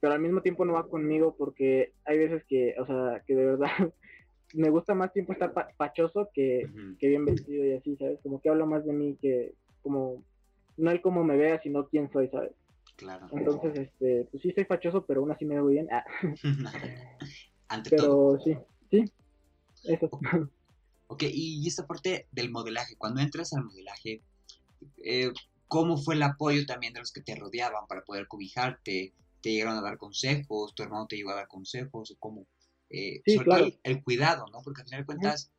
Pero 0.00 0.14
al 0.14 0.20
mismo 0.20 0.42
tiempo 0.42 0.64
no 0.64 0.74
va 0.74 0.88
conmigo 0.88 1.34
porque 1.36 1.92
hay 2.04 2.18
veces 2.18 2.44
que, 2.44 2.74
o 2.80 2.86
sea, 2.86 3.22
que 3.26 3.34
de 3.34 3.44
verdad 3.44 3.68
me 4.54 4.70
gusta 4.70 4.94
más 4.94 5.12
tiempo 5.12 5.32
estar 5.32 5.52
pachoso 5.76 6.30
que, 6.34 6.68
que 6.98 7.08
bien 7.08 7.24
vestido 7.24 7.64
y 7.64 7.72
así, 7.72 7.96
¿sabes? 7.96 8.18
Como 8.22 8.40
que 8.40 8.48
hablo 8.48 8.66
más 8.66 8.84
de 8.84 8.92
mí 8.92 9.16
que 9.20 9.54
como 9.82 10.24
no 10.76 10.90
el 10.90 11.02
cómo 11.02 11.24
me 11.24 11.36
vea, 11.36 11.60
sino 11.62 11.88
quién 11.88 12.10
soy, 12.12 12.28
¿sabes? 12.28 12.52
Claro. 12.96 13.28
Entonces, 13.32 13.78
este, 13.78 14.26
pues 14.30 14.42
sí 14.42 14.52
soy 14.52 14.64
fachoso, 14.64 15.04
pero 15.06 15.20
aún 15.20 15.32
así 15.32 15.44
me 15.44 15.54
veo 15.54 15.66
bien. 15.66 15.88
Ah. 15.90 16.04
Ante 17.68 17.90
pero 17.90 18.38
sí, 18.44 18.56
sí, 18.90 19.04
eso. 19.84 20.10
Ok, 21.06 21.22
y 21.24 21.66
esta 21.66 21.86
parte 21.86 22.26
del 22.32 22.50
modelaje, 22.50 22.96
cuando 22.96 23.20
entras 23.20 23.52
al 23.52 23.64
modelaje, 23.64 24.22
eh, 25.04 25.30
¿cómo 25.70 25.96
fue 25.96 26.16
el 26.16 26.22
apoyo 26.24 26.66
también 26.66 26.92
de 26.92 26.98
los 26.98 27.12
que 27.12 27.22
te 27.22 27.36
rodeaban 27.36 27.86
para 27.86 28.04
poder 28.04 28.26
cobijarte? 28.26 29.14
¿Te 29.40 29.52
llegaron 29.52 29.78
a 29.78 29.82
dar 29.82 29.98
consejos? 29.98 30.74
¿Tu 30.74 30.82
hermano 30.82 31.06
te 31.06 31.16
llegó 31.16 31.30
a 31.30 31.36
dar 31.36 31.46
consejos? 31.46 32.14
¿Cómo? 32.18 32.48
Eh, 32.90 33.22
sí, 33.24 33.38
claro. 33.38 33.70
el, 33.84 34.02
cuidado, 34.02 34.46
¿no? 34.52 34.62
Porque 34.64 34.82
al 34.82 34.88
final 34.88 35.02
de 35.02 35.06
cuentas, 35.06 35.52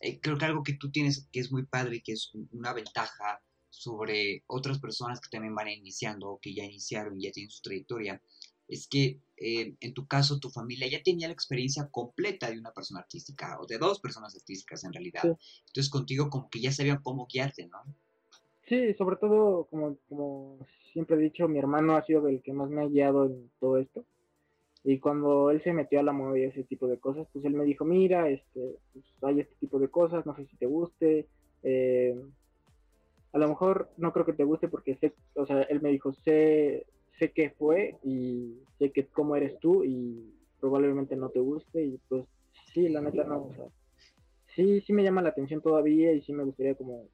eh, 0.00 0.18
creo 0.20 0.36
que 0.36 0.44
algo 0.46 0.64
que 0.64 0.74
tú 0.74 0.90
tienes 0.90 1.28
que 1.30 1.38
es 1.38 1.52
muy 1.52 1.64
padre 1.64 1.96
y 1.96 2.02
que 2.02 2.12
es 2.12 2.32
una 2.50 2.72
ventaja 2.72 3.40
sobre 3.70 4.42
otras 4.48 4.80
personas 4.80 5.20
que 5.20 5.30
también 5.30 5.54
van 5.54 5.68
iniciando 5.68 6.28
o 6.28 6.40
que 6.40 6.52
ya 6.52 6.64
iniciaron 6.64 7.16
y 7.16 7.24
ya 7.24 7.30
tienen 7.30 7.50
su 7.50 7.62
trayectoria, 7.62 8.20
es 8.66 8.88
que 8.88 9.20
eh, 9.36 9.76
en 9.78 9.94
tu 9.94 10.08
caso 10.08 10.40
tu 10.40 10.50
familia 10.50 10.88
ya 10.88 11.04
tenía 11.04 11.28
la 11.28 11.34
experiencia 11.34 11.88
completa 11.88 12.50
de 12.50 12.58
una 12.58 12.72
persona 12.72 12.98
artística 12.98 13.60
o 13.60 13.66
de 13.66 13.78
dos 13.78 14.00
personas 14.00 14.34
artísticas 14.34 14.82
en 14.82 14.92
realidad. 14.92 15.22
Entonces 15.68 15.88
contigo 15.88 16.30
como 16.30 16.50
que 16.50 16.60
ya 16.60 16.72
sabían 16.72 17.00
cómo 17.00 17.28
guiarte, 17.32 17.68
¿no? 17.68 17.78
Sí, 18.68 18.94
sobre 18.94 19.16
todo, 19.16 19.64
como, 19.64 19.96
como 20.08 20.58
siempre 20.92 21.16
he 21.16 21.20
dicho, 21.20 21.48
mi 21.48 21.58
hermano 21.58 21.96
ha 21.96 22.04
sido 22.04 22.26
el 22.28 22.42
que 22.42 22.52
más 22.52 22.70
me 22.70 22.82
ha 22.82 22.86
guiado 22.86 23.26
en 23.26 23.50
todo 23.60 23.78
esto. 23.78 24.04
Y 24.84 24.98
cuando 24.98 25.50
él 25.50 25.62
se 25.62 25.72
metió 25.72 26.00
a 26.00 26.02
la 26.02 26.12
moda 26.12 26.38
y 26.38 26.44
ese 26.44 26.64
tipo 26.64 26.88
de 26.88 26.98
cosas, 26.98 27.26
pues 27.32 27.44
él 27.44 27.54
me 27.54 27.64
dijo, 27.64 27.84
mira, 27.84 28.28
este, 28.28 28.76
pues 28.92 29.04
hay 29.22 29.40
este 29.40 29.54
tipo 29.60 29.78
de 29.78 29.88
cosas, 29.88 30.26
no 30.26 30.34
sé 30.34 30.46
si 30.46 30.56
te 30.56 30.66
guste, 30.66 31.28
eh, 31.62 32.20
a 33.32 33.38
lo 33.38 33.48
mejor 33.48 33.90
no 33.96 34.12
creo 34.12 34.26
que 34.26 34.32
te 34.32 34.44
guste 34.44 34.68
porque 34.68 34.96
sé, 34.96 35.12
o 35.34 35.46
sea, 35.46 35.62
él 35.62 35.80
me 35.80 35.90
dijo, 35.90 36.12
sé, 36.12 36.86
sé 37.18 37.30
qué 37.30 37.50
fue 37.50 37.96
y 38.02 38.58
sé 38.78 38.90
que 38.90 39.06
cómo 39.06 39.36
eres 39.36 39.58
tú 39.60 39.84
y 39.84 40.34
probablemente 40.60 41.16
no 41.16 41.30
te 41.30 41.40
guste 41.40 41.82
y 41.82 41.98
pues 42.08 42.24
sí, 42.72 42.88
la 42.88 43.00
neta 43.00 43.24
no, 43.24 43.44
o 43.44 43.54
sea, 43.54 43.64
sí, 44.54 44.80
sí 44.82 44.92
me 44.92 45.02
llama 45.02 45.22
la 45.22 45.30
atención 45.30 45.60
todavía 45.60 46.12
y 46.12 46.20
sí 46.22 46.32
me 46.32 46.44
gustaría 46.44 46.74
como, 46.74 47.06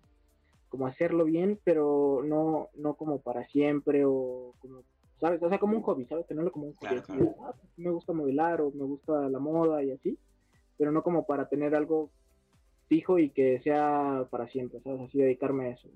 como 0.69 0.87
hacerlo 0.87 1.25
bien, 1.25 1.59
pero 1.65 2.23
no, 2.25 2.69
no 2.77 2.95
como 2.95 3.21
para 3.21 3.47
siempre 3.49 4.05
o 4.05 4.55
como, 4.59 4.83
¿sabes? 5.21 5.43
O 5.43 5.49
sea, 5.49 5.59
como 5.59 5.77
un 5.77 5.83
hobby, 5.83 6.07
¿sabes? 6.07 6.27
Tenerlo 6.27 6.53
como 6.53 6.67
un 6.67 6.75
hobby. 6.75 7.01
Ah, 7.09 7.55
pues, 7.59 7.71
me 7.77 7.91
gusta 7.91 8.13
modelar 8.13 8.61
o 8.61 8.71
me 8.73 8.85
gusta 8.85 9.29
la 9.29 9.39
moda 9.39 9.83
y 9.83 9.93
así, 9.93 10.19
pero 10.77 10.93
no 10.93 11.03
como 11.03 11.27
para 11.27 11.49
tener 11.49 11.75
algo 11.75 12.11
fijo 12.89 13.19
y 13.19 13.31
que 13.31 13.61
sea 13.63 14.27
para 14.31 14.49
siempre, 14.49 14.81
¿sabes? 14.81 15.03
Así 15.03 15.19
dedicarme 15.19 15.67
a 15.67 15.71
eso. 15.71 15.89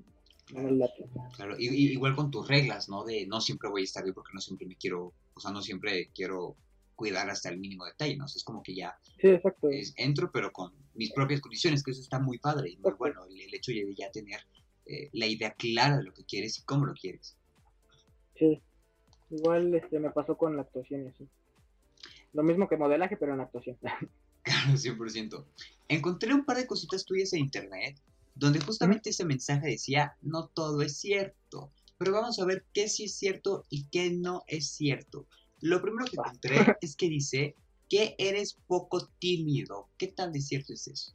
Claro, 1.37 1.55
igual 1.59 2.17
con 2.17 2.31
tus 2.31 2.47
reglas, 2.49 2.89
¿no? 2.89 3.05
De 3.05 3.27
no 3.27 3.41
siempre 3.41 3.71
voy 3.71 3.83
a 3.83 3.85
estar 3.85 4.03
bien 4.03 4.15
porque 4.15 4.33
no 4.35 4.41
siempre 4.41 4.67
me 4.67 4.77
quiero, 4.77 5.15
o 5.35 5.41
sea, 5.41 5.51
no 5.51 5.63
siempre 5.63 6.11
quiero 6.15 6.57
cuidar 6.95 7.31
hasta 7.31 7.49
el 7.49 7.59
mínimo 7.59 7.87
detalle, 7.87 8.17
¿no? 8.17 8.27
es 8.27 8.45
como 8.45 8.63
que 8.63 8.75
ya 8.75 8.97
sí, 9.21 9.29
exacto. 9.29 9.69
entro, 9.97 10.31
pero 10.31 10.53
con, 10.53 10.73
mis 10.95 11.13
propias 11.13 11.41
condiciones, 11.41 11.83
que 11.83 11.93
eso 11.93 12.01
está 12.01 12.19
muy 12.19 12.39
padre 12.39 12.71
y 12.71 12.77
muy 12.77 12.93
bueno, 12.93 13.25
el, 13.25 13.55
hecho 13.55 13.73
de 13.73 13.95
ya 13.95 14.11
tener 14.11 14.41
eh, 14.87 15.11
la 15.13 15.27
idea 15.27 15.53
clara 15.53 15.99
de 15.99 16.05
lo 16.05 16.13
que 16.13 16.25
quieres 16.25 16.59
y 16.59 16.63
cómo 16.63 16.87
lo 16.87 16.95
quieres. 16.95 17.37
Sí, 18.39 18.61
igual 19.31 19.75
este, 19.75 19.99
me 19.99 20.11
pasó 20.11 20.37
con 20.37 20.57
la 20.57 20.63
actuación 20.63 21.05
y 21.05 21.09
así. 21.09 21.29
Lo 22.33 22.43
mismo 22.43 22.69
que 22.69 22.77
modelaje, 22.77 23.17
pero 23.17 23.35
en 23.35 23.41
actuación. 23.41 23.79
Claro, 24.45 24.73
100%. 24.73 25.45
Encontré 25.87 26.35
un 26.35 26.45
par 26.45 26.57
de 26.57 26.67
cositas 26.67 27.05
tuyas 27.05 27.33
en 27.33 27.39
internet 27.39 27.97
donde 28.35 28.59
justamente 28.61 29.11
ese 29.11 29.25
mensaje 29.25 29.69
decía, 29.69 30.17
no 30.21 30.49
todo 30.49 30.83
es 30.83 30.97
cierto, 30.97 31.71
pero 31.97 32.13
vamos 32.13 32.39
a 32.41 32.45
ver 32.45 32.65
qué 32.73 32.89
sí 32.89 33.05
es 33.05 33.15
cierto 33.15 33.65
y 33.69 33.85
qué 33.85 34.11
no 34.11 34.43
es 34.49 34.71
cierto. 34.71 35.27
Lo 35.61 35.81
primero 35.81 36.07
que 36.07 36.17
encontré 36.17 36.77
es 36.81 36.97
que 36.97 37.09
dice 37.09 37.55
que 37.89 38.17
eres 38.19 38.59
poco 38.67 39.07
tímido. 39.21 39.89
¿Qué 39.99 40.09
tan 40.09 40.33
de 40.33 40.41
cierto 40.41 40.73
es 40.73 40.89
eso? 40.89 41.13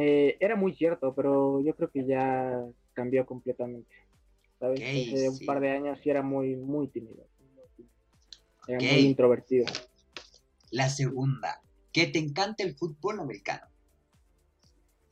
Eh, 0.00 0.36
era 0.38 0.54
muy 0.54 0.76
cierto, 0.76 1.12
pero 1.12 1.60
yo 1.60 1.74
creo 1.74 1.90
que 1.90 2.06
ya 2.06 2.64
cambió 2.92 3.26
completamente. 3.26 3.90
¿Sabes? 4.60 4.80
Hace 4.80 5.28
un 5.28 5.38
par 5.44 5.58
de 5.58 5.70
años 5.70 5.98
sí 6.00 6.08
era 6.08 6.22
muy, 6.22 6.54
muy 6.54 6.86
tímido. 6.86 7.26
Era 8.68 8.78
muy 8.78 9.00
introvertido. 9.00 9.66
La 10.70 10.88
segunda, 10.88 11.60
que 11.92 12.06
te 12.06 12.20
encanta 12.20 12.62
el 12.62 12.76
fútbol 12.76 13.18
americano. 13.18 13.66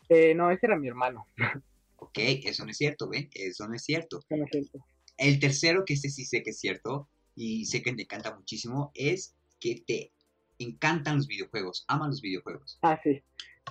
Eh, 0.09 0.35
no, 0.37 0.53
ese 0.53 0.67
era 0.67 0.79
mi 0.79 0.89
hermano. 0.89 1.27
Ok, 1.99 2.19
eso 2.45 2.65
no 2.67 2.71
es 2.71 2.77
cierto, 2.77 3.09
¿ven? 3.09 3.31
Eso 3.33 3.67
no 3.67 3.75
es 3.75 3.83
cierto. 3.83 4.21
no 4.29 4.45
es 4.45 4.51
cierto. 4.51 4.87
El 5.17 5.41
tercero, 5.41 5.83
que 5.87 5.95
este 5.95 6.11
sí 6.11 6.27
sé 6.27 6.43
que 6.43 6.51
es 6.51 6.61
cierto, 6.61 7.09
y 7.35 7.65
sé 7.65 7.83
que 7.83 7.95
te 7.95 8.03
encanta 8.03 8.37
muchísimo, 8.37 8.93
es 8.95 9.35
que 9.59 9.83
te 9.87 10.13
encantan 10.59 11.17
los 11.17 11.27
videojuegos, 11.27 11.87
aman 11.89 12.11
los 12.11 12.21
videojuegos. 12.21 12.79
Ah, 12.83 13.01
sí, 13.03 13.23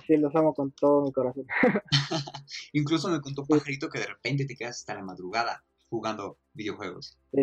sí, 0.06 0.16
los 0.16 0.34
amo 0.34 0.54
con 0.54 0.72
todo 0.72 1.04
mi 1.04 1.12
corazón. 1.12 1.46
Incluso 2.72 3.08
me 3.08 3.20
contó 3.20 3.44
Pajarito 3.46 3.88
que 3.88 4.00
de 4.00 4.06
repente 4.06 4.44
te 4.44 4.56
quedas 4.56 4.78
hasta 4.78 4.94
la 4.94 5.02
madrugada 5.02 5.64
jugando 5.88 6.38
videojuegos. 6.52 7.18
Sí. 7.32 7.42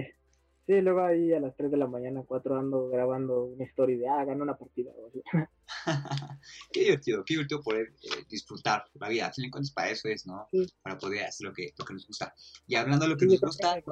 Sí, 0.66 0.80
luego 0.80 1.02
ahí 1.02 1.34
a 1.34 1.42
las 1.42 1.58
3 1.58 1.72
de 1.72 1.78
la 1.78 1.88
mañana, 1.88 2.24
4 2.26 2.58
ando 2.58 2.88
grabando 2.88 3.44
una 3.44 3.66
story 3.66 3.98
de, 3.98 4.08
ah, 4.08 4.24
gano 4.24 4.44
una 4.44 4.58
partida 4.58 4.92
o 4.96 5.08
así. 5.08 5.22
qué 6.72 6.80
divertido, 6.86 7.24
qué 7.26 7.34
divertido 7.34 7.62
poder 7.62 7.88
eh, 8.02 8.24
disfrutar 8.30 8.86
la 8.94 9.10
vida. 9.10 9.28
Al 9.28 9.34
fin 9.34 9.52
para 9.76 9.90
eso 9.90 10.08
es, 10.08 10.26
¿no? 10.26 10.48
Para 10.82 10.98
poder 10.98 11.26
hacer 11.26 11.48
lo 11.48 11.54
que, 11.54 11.74
lo 11.78 11.84
que 11.84 11.94
nos 11.94 12.08
gusta. 12.08 12.34
Y 12.66 12.76
hablando 12.76 13.06
de 13.06 13.12
lo 13.12 13.18
que 13.18 13.26
nos 13.26 13.42
gusta... 13.42 13.84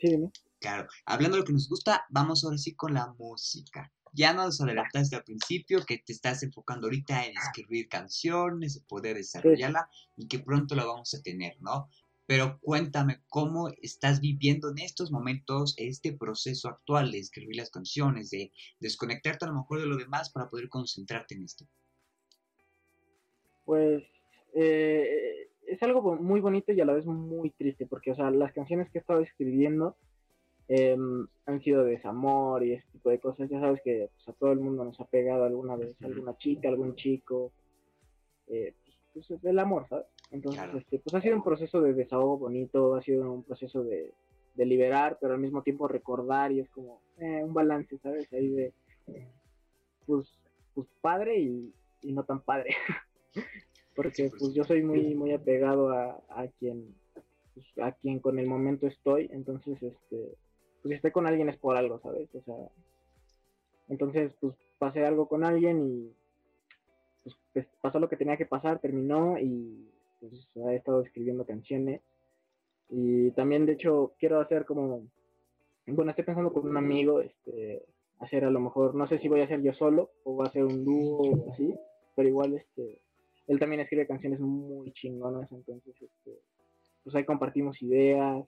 Sí. 0.00 0.16
Claro, 0.60 0.88
hablando 1.06 1.36
de 1.36 1.42
lo 1.42 1.46
que 1.46 1.52
nos 1.52 1.68
gusta, 1.68 2.04
vamos 2.10 2.44
ahora 2.44 2.58
sí 2.58 2.74
con 2.74 2.94
la 2.94 3.14
música. 3.16 3.92
Ya 4.12 4.32
nos 4.32 4.60
adelantaste 4.60 5.16
al 5.16 5.24
principio 5.24 5.84
que 5.84 5.98
te 5.98 6.12
estás 6.12 6.42
enfocando 6.42 6.86
ahorita 6.86 7.26
en 7.26 7.36
escribir 7.36 7.88
canciones, 7.88 8.82
poder 8.88 9.16
desarrollarla 9.16 9.88
y 10.16 10.26
que 10.28 10.38
pronto 10.38 10.74
la 10.74 10.84
vamos 10.84 11.14
a 11.14 11.22
tener, 11.22 11.56
¿no? 11.60 11.88
Pero 12.26 12.58
cuéntame 12.60 13.22
cómo 13.28 13.70
estás 13.80 14.20
viviendo 14.20 14.70
en 14.70 14.78
estos 14.78 15.10
momentos 15.10 15.74
este 15.78 16.12
proceso 16.12 16.68
actual 16.68 17.10
de 17.10 17.18
escribir 17.18 17.56
las 17.56 17.70
canciones, 17.70 18.30
de 18.30 18.52
desconectarte 18.80 19.46
a 19.46 19.48
lo 19.48 19.54
mejor 19.54 19.80
de 19.80 19.86
lo 19.86 19.96
demás 19.96 20.30
para 20.30 20.48
poder 20.48 20.68
concentrarte 20.68 21.34
en 21.34 21.44
esto. 21.44 21.66
Pues 23.64 24.04
eh, 24.54 25.48
es 25.66 25.82
algo 25.82 26.16
muy 26.16 26.40
bonito 26.40 26.72
y 26.72 26.80
a 26.80 26.84
la 26.84 26.94
vez 26.94 27.06
muy 27.06 27.50
triste, 27.50 27.86
porque, 27.86 28.10
o 28.10 28.14
sea, 28.14 28.30
las 28.30 28.52
canciones 28.52 28.90
que 28.90 28.98
he 28.98 29.00
estado 29.00 29.20
escribiendo 29.20 29.96
em, 30.68 31.26
han 31.46 31.62
sido 31.62 31.84
de 31.84 31.92
desamor 31.92 32.62
y 32.62 32.74
ese 32.74 32.86
tipo 32.92 33.10
de 33.10 33.18
cosas. 33.18 33.48
Ya 33.50 33.60
sabes 33.60 33.80
que 33.82 34.10
pues, 34.14 34.28
a 34.28 34.32
todo 34.38 34.52
el 34.52 34.60
mundo 34.60 34.84
nos 34.84 35.00
ha 35.00 35.04
pegado 35.06 35.44
alguna 35.44 35.76
vez, 35.76 35.96
alguna 36.02 36.36
chica, 36.36 36.68
algún 36.68 36.94
chico. 36.94 37.52
Eh, 38.48 38.74
pues, 39.12 39.26
pues 39.26 39.44
el 39.44 39.58
amor, 39.58 39.86
¿sabes? 39.88 40.06
Entonces, 40.30 40.62
este, 40.74 40.98
pues 40.98 41.14
ha 41.14 41.20
sido 41.20 41.36
un 41.36 41.42
proceso 41.42 41.80
de 41.80 41.94
desahogo 41.94 42.38
bonito, 42.38 42.94
ha 42.94 43.02
sido 43.02 43.32
un 43.32 43.42
proceso 43.42 43.82
de, 43.82 44.12
liberar, 44.56 45.18
pero 45.20 45.34
al 45.34 45.40
mismo 45.40 45.62
tiempo 45.62 45.86
recordar 45.86 46.50
y 46.50 46.58
es 46.58 46.68
como 46.70 47.00
eh, 47.18 47.44
un 47.44 47.54
balance, 47.54 47.96
¿sabes? 47.98 48.30
Ahí 48.32 48.48
de, 48.48 48.72
pues, 50.04 50.28
pues 50.74 50.88
padre 51.00 51.38
y, 51.38 51.72
no 52.02 52.24
tan 52.24 52.40
padre. 52.40 52.74
Porque 53.94 54.30
pues 54.36 54.54
yo 54.54 54.64
soy 54.64 54.82
muy, 54.82 55.14
muy 55.14 55.32
apegado 55.32 55.90
a, 55.90 56.20
a 56.28 56.48
quien, 56.58 56.94
pues, 57.54 57.66
a 57.78 57.92
quien 57.92 58.18
con 58.18 58.38
el 58.38 58.46
momento 58.46 58.86
estoy, 58.86 59.28
entonces, 59.32 59.80
este, 59.80 60.34
pues 60.82 60.90
si 60.90 60.94
estoy 60.94 61.10
con 61.10 61.26
alguien 61.26 61.48
es 61.48 61.56
por 61.56 61.76
algo, 61.76 61.98
¿sabes? 62.00 62.28
O 62.34 62.42
sea, 62.42 62.56
entonces, 63.88 64.32
pues 64.40 64.54
pasé 64.78 65.04
algo 65.04 65.28
con 65.28 65.44
alguien 65.44 65.86
y 65.86 66.12
pues, 67.52 67.66
pasó 67.80 67.98
lo 67.98 68.08
que 68.08 68.16
tenía 68.16 68.36
que 68.36 68.46
pasar, 68.46 68.78
terminó 68.78 69.38
y 69.38 69.90
pues 70.20 70.32
ha 70.66 70.74
estado 70.74 71.02
escribiendo 71.02 71.44
canciones. 71.44 72.00
Y 72.90 73.30
también, 73.32 73.66
de 73.66 73.72
hecho, 73.72 74.14
quiero 74.18 74.40
hacer 74.40 74.64
como, 74.64 75.02
bueno, 75.86 76.10
estoy 76.10 76.24
pensando 76.24 76.52
con 76.52 76.66
un 76.68 76.76
amigo, 76.76 77.20
este, 77.20 77.84
hacer 78.18 78.44
a 78.44 78.50
lo 78.50 78.60
mejor, 78.60 78.94
no 78.94 79.06
sé 79.06 79.18
si 79.18 79.28
voy 79.28 79.40
a 79.40 79.44
hacer 79.44 79.62
yo 79.62 79.72
solo 79.74 80.10
o 80.24 80.36
va 80.36 80.46
a 80.46 80.52
ser 80.52 80.64
un 80.64 80.84
dúo 80.84 81.20
o 81.20 81.52
así, 81.52 81.74
pero 82.16 82.28
igual, 82.28 82.54
este, 82.54 83.00
él 83.46 83.58
también 83.58 83.80
escribe 83.80 84.06
canciones 84.06 84.40
muy 84.40 84.92
chingonas, 84.92 85.50
entonces, 85.52 85.94
este, 86.00 86.40
pues 87.04 87.14
ahí 87.16 87.24
compartimos 87.24 87.80
ideas. 87.82 88.46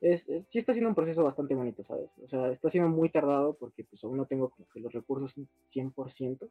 Es, 0.00 0.22
sí 0.52 0.58
está 0.58 0.72
siendo 0.72 0.90
un 0.90 0.94
proceso 0.94 1.24
bastante 1.24 1.54
bonito, 1.54 1.84
¿sabes? 1.84 2.10
O 2.22 2.28
sea, 2.28 2.52
está 2.52 2.70
siendo 2.70 2.90
muy 2.90 3.08
tardado 3.08 3.54
porque 3.54 3.84
pues 3.84 4.02
aún 4.04 4.18
no 4.18 4.26
tengo 4.26 4.50
como 4.50 4.68
que 4.68 4.80
los 4.80 4.92
recursos 4.92 5.32
100%, 5.74 6.48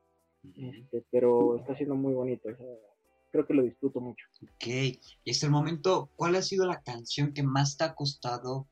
este, 0.58 1.04
pero 1.12 1.58
está 1.58 1.76
siendo 1.76 1.96
muy 1.96 2.14
bonito, 2.14 2.50
o 2.50 2.56
sea, 2.56 2.66
creo 3.32 3.46
que 3.46 3.54
lo 3.54 3.64
disfruto 3.64 4.00
mucho. 4.00 4.26
Ok, 4.44 4.68
y 5.24 5.32
hasta 5.32 5.46
el 5.46 5.52
momento, 5.52 6.10
¿cuál 6.16 6.36
ha 6.36 6.42
sido 6.42 6.66
la 6.66 6.82
canción 6.82 7.34
que 7.34 7.44
más 7.44 7.78
te 7.78 7.84
ha 7.84 7.94
costado 7.94 8.68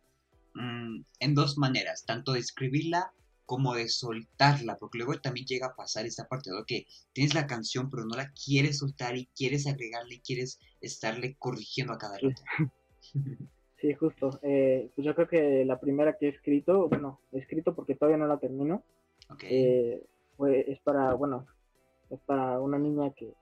mm, 0.56 1.02
en 1.20 1.36
dos 1.36 1.58
maneras, 1.58 2.06
tanto 2.06 2.34
de 2.34 2.40
escribirla 2.40 3.14
como 3.46 3.76
de 3.76 3.90
soltarla? 3.90 4.78
Porque 4.78 4.98
luego 4.98 5.20
también 5.20 5.46
llega 5.46 5.68
a 5.68 5.76
pasar 5.76 6.06
esta 6.06 6.28
parte 6.28 6.50
de 6.52 6.64
que 6.66 6.88
tienes 7.14 7.36
la 7.36 7.46
canción 7.46 7.90
pero 7.90 8.06
no 8.06 8.16
la 8.16 8.32
quieres 8.32 8.80
soltar 8.80 9.18
y 9.18 9.28
quieres 9.36 9.68
agregarle 9.68 10.16
y 10.16 10.22
quieres 10.22 10.60
estarle 10.82 11.36
corrigiendo 11.38 11.94
a 11.94 11.98
cada 11.98 12.18
rato. 12.18 12.42
Sí, 13.84 13.94
justo. 13.96 14.40
Eh, 14.44 14.90
pues 14.96 15.06
yo 15.06 15.14
creo 15.14 15.28
que 15.28 15.66
la 15.66 15.78
primera 15.78 16.18
que 16.18 16.28
he 16.28 16.30
escrito, 16.30 16.88
bueno, 16.88 17.20
he 17.34 17.40
escrito 17.40 17.76
porque 17.76 17.96
todavía 17.96 18.18
no 18.18 18.28
la 18.28 18.38
termino, 18.38 18.82
okay. 19.30 19.50
eh, 19.52 20.04
fue, 20.38 20.72
es 20.72 20.80
para, 20.80 21.14
bueno, 21.16 21.46
es 22.10 22.22
para 22.22 22.62
una 22.62 22.80
niña 22.80 23.12
que 23.12 23.34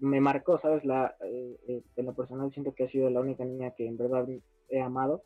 me 0.00 0.20
marcó, 0.20 0.58
¿sabes? 0.58 0.84
La, 0.84 1.14
eh, 1.24 1.56
eh, 1.68 1.82
en 1.94 2.04
lo 2.04 2.14
personal 2.16 2.52
siento 2.52 2.74
que 2.74 2.82
ha 2.82 2.90
sido 2.90 3.08
la 3.10 3.20
única 3.20 3.44
niña 3.44 3.70
que 3.76 3.86
en 3.86 3.96
verdad 3.96 4.26
he 4.68 4.80
amado, 4.80 5.22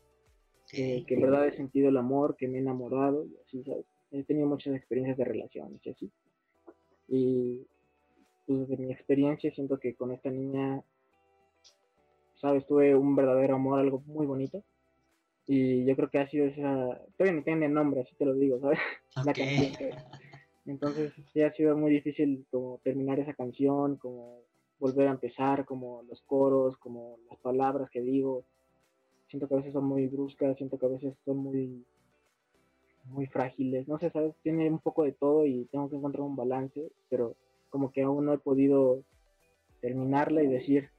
que 0.71 1.07
en 1.09 1.21
verdad 1.23 1.49
he 1.49 1.57
sentido 1.57 1.89
el 1.89 1.97
amor, 1.97 2.37
que 2.37 2.49
me 2.49 2.59
he 2.59 2.61
enamorado, 2.61 3.25
y 3.25 3.35
así, 3.47 3.65
¿sabes? 3.65 3.87
He 4.11 4.25
tenido 4.25 4.47
muchas 4.47 4.75
experiencias 4.75 5.17
de 5.17 5.25
relaciones 5.25 5.81
y 5.87 5.89
así. 5.89 6.13
Y 7.09 7.67
pues 8.47 8.69
desde 8.69 8.77
mi 8.85 8.93
experiencia 8.93 9.51
siento 9.53 9.79
que 9.79 9.95
con 9.95 10.13
esta 10.13 10.29
niña, 10.29 10.83
¿sabes? 12.40 12.66
Tuve 12.66 12.94
un 12.94 13.14
verdadero 13.16 13.57
amor, 13.57 13.81
algo 13.81 14.03
muy 14.07 14.27
bonito. 14.27 14.62
Y 15.46 15.85
yo 15.85 15.96
creo 15.96 16.11
que 16.11 16.18
ha 16.18 16.29
sido 16.29 16.46
esa, 16.46 17.01
todavía 17.16 17.38
no 17.38 17.42
tiene 17.42 17.68
nombre, 17.68 18.03
así 18.03 18.14
te 18.16 18.27
lo 18.27 18.35
digo, 18.35 18.61
¿sabes? 18.61 18.79
La 19.24 19.33
canción. 19.33 19.72
Entonces 20.66 21.12
sí 21.33 21.42
ha 21.42 21.53
sido 21.53 21.77
muy 21.77 21.90
difícil 21.90 22.44
como 22.51 22.79
terminar 22.85 23.18
esa 23.18 23.33
canción, 23.33 23.96
como 23.96 24.42
volver 24.79 25.09
a 25.09 25.12
empezar, 25.12 25.64
como 25.64 26.03
los 26.03 26.20
coros, 26.22 26.77
como 26.77 27.16
las 27.31 27.38
palabras 27.40 27.88
que 27.90 28.03
digo. 28.03 28.44
Siento 29.29 29.48
que 29.48 29.55
a 29.55 29.59
veces 29.59 29.72
son 29.72 29.85
muy 29.85 30.07
bruscas, 30.07 30.57
siento 30.59 30.79
que 30.79 30.87
a 30.87 30.90
veces 30.90 31.14
son 31.24 31.38
muy 31.38 31.85
muy 33.11 33.27
frágiles, 33.27 33.88
no 33.88 33.98
sé, 33.98 34.11
sabes, 34.11 34.35
tiene 34.42 34.70
un 34.70 34.81
poco 34.81 35.05
de 35.05 35.12
todo 35.12 35.46
y 35.46 35.64
tengo 35.72 35.88
que 35.88 35.96
encontrar 35.96 36.22
un 36.22 36.37
balance, 36.37 36.90
pero 37.09 37.37
como 37.70 37.90
que 37.90 38.03
aún 38.03 38.27
no 38.27 38.35
he 38.35 38.38
podido 38.38 39.03
terminarla 39.81 40.42
y 40.42 40.46
decir, 40.46 40.90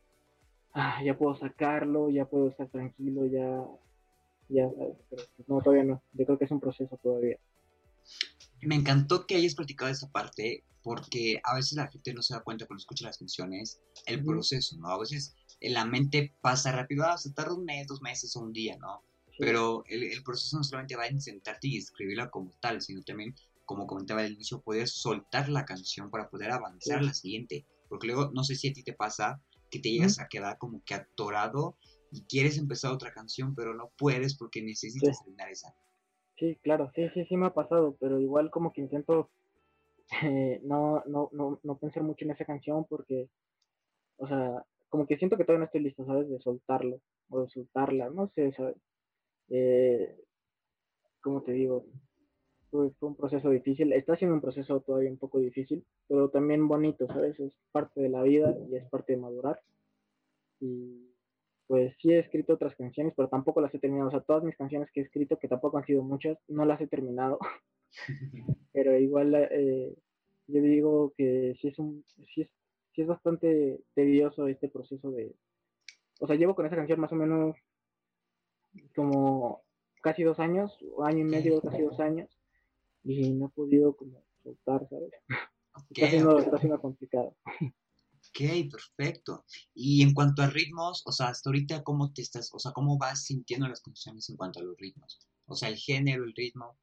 ah, 0.79 1.03
ya 1.03 1.17
puedo 1.17 1.35
sacarlo, 1.35 2.09
ya 2.09 2.25
puedo 2.25 2.49
estar 2.49 2.67
tranquilo, 2.69 3.25
ya, 3.25 3.65
ya, 4.47 4.69
pero 5.09 5.23
no, 5.47 5.61
todavía 5.61 5.83
no, 5.83 6.03
yo 6.13 6.25
creo 6.25 6.37
que 6.37 6.45
es 6.45 6.51
un 6.51 6.59
proceso 6.59 6.97
todavía. 7.01 7.37
Me 8.61 8.75
encantó 8.75 9.25
que 9.25 9.35
hayas 9.35 9.55
platicado 9.55 9.91
esta 9.91 10.09
parte 10.09 10.63
porque 10.81 11.39
a 11.43 11.55
veces 11.55 11.73
la 11.73 11.87
gente 11.87 12.13
no 12.13 12.21
se 12.21 12.33
da 12.33 12.41
cuenta 12.41 12.65
cuando 12.65 12.79
escucha 12.79 13.05
las 13.05 13.17
canciones, 13.17 13.81
el 14.05 14.23
proceso, 14.23 14.77
¿no? 14.77 14.89
A 14.89 14.99
veces 14.99 15.35
en 15.59 15.73
la 15.73 15.85
mente 15.85 16.33
pasa 16.41 16.71
rápido, 16.71 17.05
ah, 17.05 17.17
se 17.17 17.33
tarda 17.33 17.53
un 17.53 17.65
mes, 17.65 17.87
dos 17.87 18.01
meses 18.01 18.35
o 18.35 18.41
un 18.41 18.53
día, 18.53 18.77
¿no? 18.77 19.03
Pero 19.37 19.83
el, 19.87 20.21
proceso 20.23 20.57
no 20.57 20.63
solamente 20.63 20.95
va 20.95 21.03
a 21.03 21.19
sentarte 21.19 21.67
y 21.67 21.77
escribirla 21.77 22.29
como 22.29 22.51
tal, 22.59 22.81
sino 22.81 23.01
también, 23.03 23.35
como 23.65 23.87
comentaba 23.87 24.21
al 24.21 24.33
inicio, 24.33 24.61
poder 24.61 24.87
soltar 24.87 25.47
la 25.47 25.65
canción 25.65 26.09
para 26.09 26.29
poder 26.29 26.51
avanzar 26.51 26.99
a 26.99 27.03
la 27.03 27.13
siguiente. 27.13 27.65
Porque 27.87 28.07
luego, 28.07 28.31
no 28.33 28.43
sé 28.43 28.55
si 28.55 28.69
a 28.69 28.73
ti 28.73 28.83
te 28.83 28.93
pasa 28.93 29.41
que 29.69 29.79
te 29.79 29.91
llegas 29.91 30.19
a 30.19 30.27
quedar 30.27 30.57
como 30.57 30.83
que 30.83 30.95
atorado 30.95 31.77
y 32.11 32.23
quieres 32.25 32.57
empezar 32.57 32.91
otra 32.91 33.13
canción, 33.13 33.55
pero 33.55 33.73
no 33.73 33.91
puedes 33.97 34.37
porque 34.37 34.61
necesitas 34.61 35.23
terminar 35.23 35.49
esa. 35.49 35.75
Sí, 36.37 36.57
claro, 36.63 36.91
sí, 36.95 37.09
sí, 37.13 37.25
sí 37.25 37.37
me 37.37 37.47
ha 37.47 37.53
pasado, 37.53 37.97
pero 37.99 38.19
igual 38.19 38.49
como 38.49 38.71
que 38.73 38.81
intento 38.81 39.29
no, 40.63 41.03
no, 41.05 41.29
no, 41.31 41.59
no 41.63 41.77
pensar 41.77 42.03
mucho 42.03 42.25
en 42.25 42.31
esa 42.31 42.45
canción 42.45 42.85
porque, 42.85 43.29
o 44.17 44.27
sea, 44.27 44.65
como 44.89 45.05
que 45.05 45.17
siento 45.17 45.37
que 45.37 45.43
todavía 45.43 45.59
no 45.59 45.65
estoy 45.65 45.81
listo, 45.81 46.05
¿sabes? 46.05 46.29
De 46.29 46.39
soltarlo 46.39 46.99
o 47.29 47.41
de 47.41 47.49
soltarla, 47.49 48.09
no 48.09 48.31
sé, 48.33 48.51
¿sabes? 48.53 48.75
Eh, 49.49 50.15
como 51.21 51.43
te 51.43 51.51
digo, 51.51 51.85
fue, 52.71 52.91
fue, 52.99 53.09
un 53.09 53.15
proceso 53.15 53.49
difícil, 53.49 53.93
está 53.93 54.15
siendo 54.15 54.35
un 54.35 54.41
proceso 54.41 54.79
todavía 54.81 55.09
un 55.09 55.17
poco 55.17 55.39
difícil, 55.39 55.83
pero 56.07 56.29
también 56.29 56.67
bonito, 56.67 57.07
¿sabes? 57.07 57.39
Es 57.39 57.53
parte 57.71 58.01
de 58.01 58.09
la 58.09 58.23
vida 58.23 58.55
y 58.69 58.75
es 58.75 58.89
parte 58.89 59.13
de 59.13 59.19
madurar. 59.19 59.61
Y 60.59 61.09
pues 61.67 61.95
sí 62.01 62.11
he 62.11 62.19
escrito 62.19 62.53
otras 62.53 62.75
canciones, 62.75 63.13
pero 63.15 63.29
tampoco 63.29 63.61
las 63.61 63.73
he 63.75 63.79
terminado. 63.79 64.07
O 64.09 64.11
sea, 64.11 64.21
todas 64.21 64.43
mis 64.43 64.57
canciones 64.57 64.89
que 64.91 65.01
he 65.01 65.03
escrito, 65.03 65.37
que 65.37 65.47
tampoco 65.47 65.77
han 65.77 65.85
sido 65.85 66.01
muchas, 66.03 66.37
no 66.47 66.65
las 66.65 66.81
he 66.81 66.87
terminado. 66.87 67.39
pero 68.73 68.97
igual 68.97 69.35
eh, 69.35 69.95
yo 70.47 70.61
digo 70.61 71.13
que 71.15 71.55
sí 71.61 71.67
es, 71.67 71.77
un, 71.79 72.03
sí, 72.33 72.41
es, 72.41 72.49
sí 72.93 73.01
es 73.01 73.07
bastante 73.07 73.79
tedioso 73.93 74.47
este 74.47 74.69
proceso 74.69 75.11
de... 75.11 75.35
O 76.19 76.27
sea, 76.27 76.35
llevo 76.35 76.55
con 76.55 76.65
esa 76.65 76.75
canción 76.75 76.99
más 76.99 77.11
o 77.11 77.15
menos 77.15 77.55
como 78.95 79.61
casi 80.01 80.23
dos 80.23 80.39
años, 80.39 80.77
año 81.03 81.19
y 81.19 81.23
medio, 81.23 81.61
casi 81.61 81.81
dos 81.81 81.99
años, 81.99 82.29
y 83.09 83.31
no 83.31 83.47
he 83.47 83.49
podido 83.49 83.95
como 83.95 84.23
soltar, 84.43 84.87
¿sabes? 84.89 85.11
Está, 85.89 86.09
siendo, 86.09 86.39
está 86.39 86.57
siendo 86.57 86.79
complicado. 86.79 87.35
Ok, 88.29 88.69
perfecto. 88.71 89.45
Y 89.73 90.03
en 90.03 90.13
cuanto 90.13 90.41
a 90.41 90.47
ritmos, 90.47 91.03
o 91.05 91.11
sea, 91.11 91.29
hasta 91.29 91.49
ahorita, 91.49 91.83
¿cómo 91.83 92.13
te 92.13 92.21
estás, 92.21 92.53
o 92.53 92.59
sea, 92.59 92.71
cómo 92.73 92.97
vas 92.97 93.23
sintiendo 93.23 93.67
las 93.67 93.81
canciones 93.81 94.29
en 94.29 94.37
cuanto 94.37 94.59
a 94.59 94.63
los 94.63 94.77
ritmos? 94.77 95.19
O 95.45 95.55
sea, 95.55 95.69
el 95.69 95.77
género, 95.77 96.23
el 96.25 96.33
ritmo. 96.35 96.77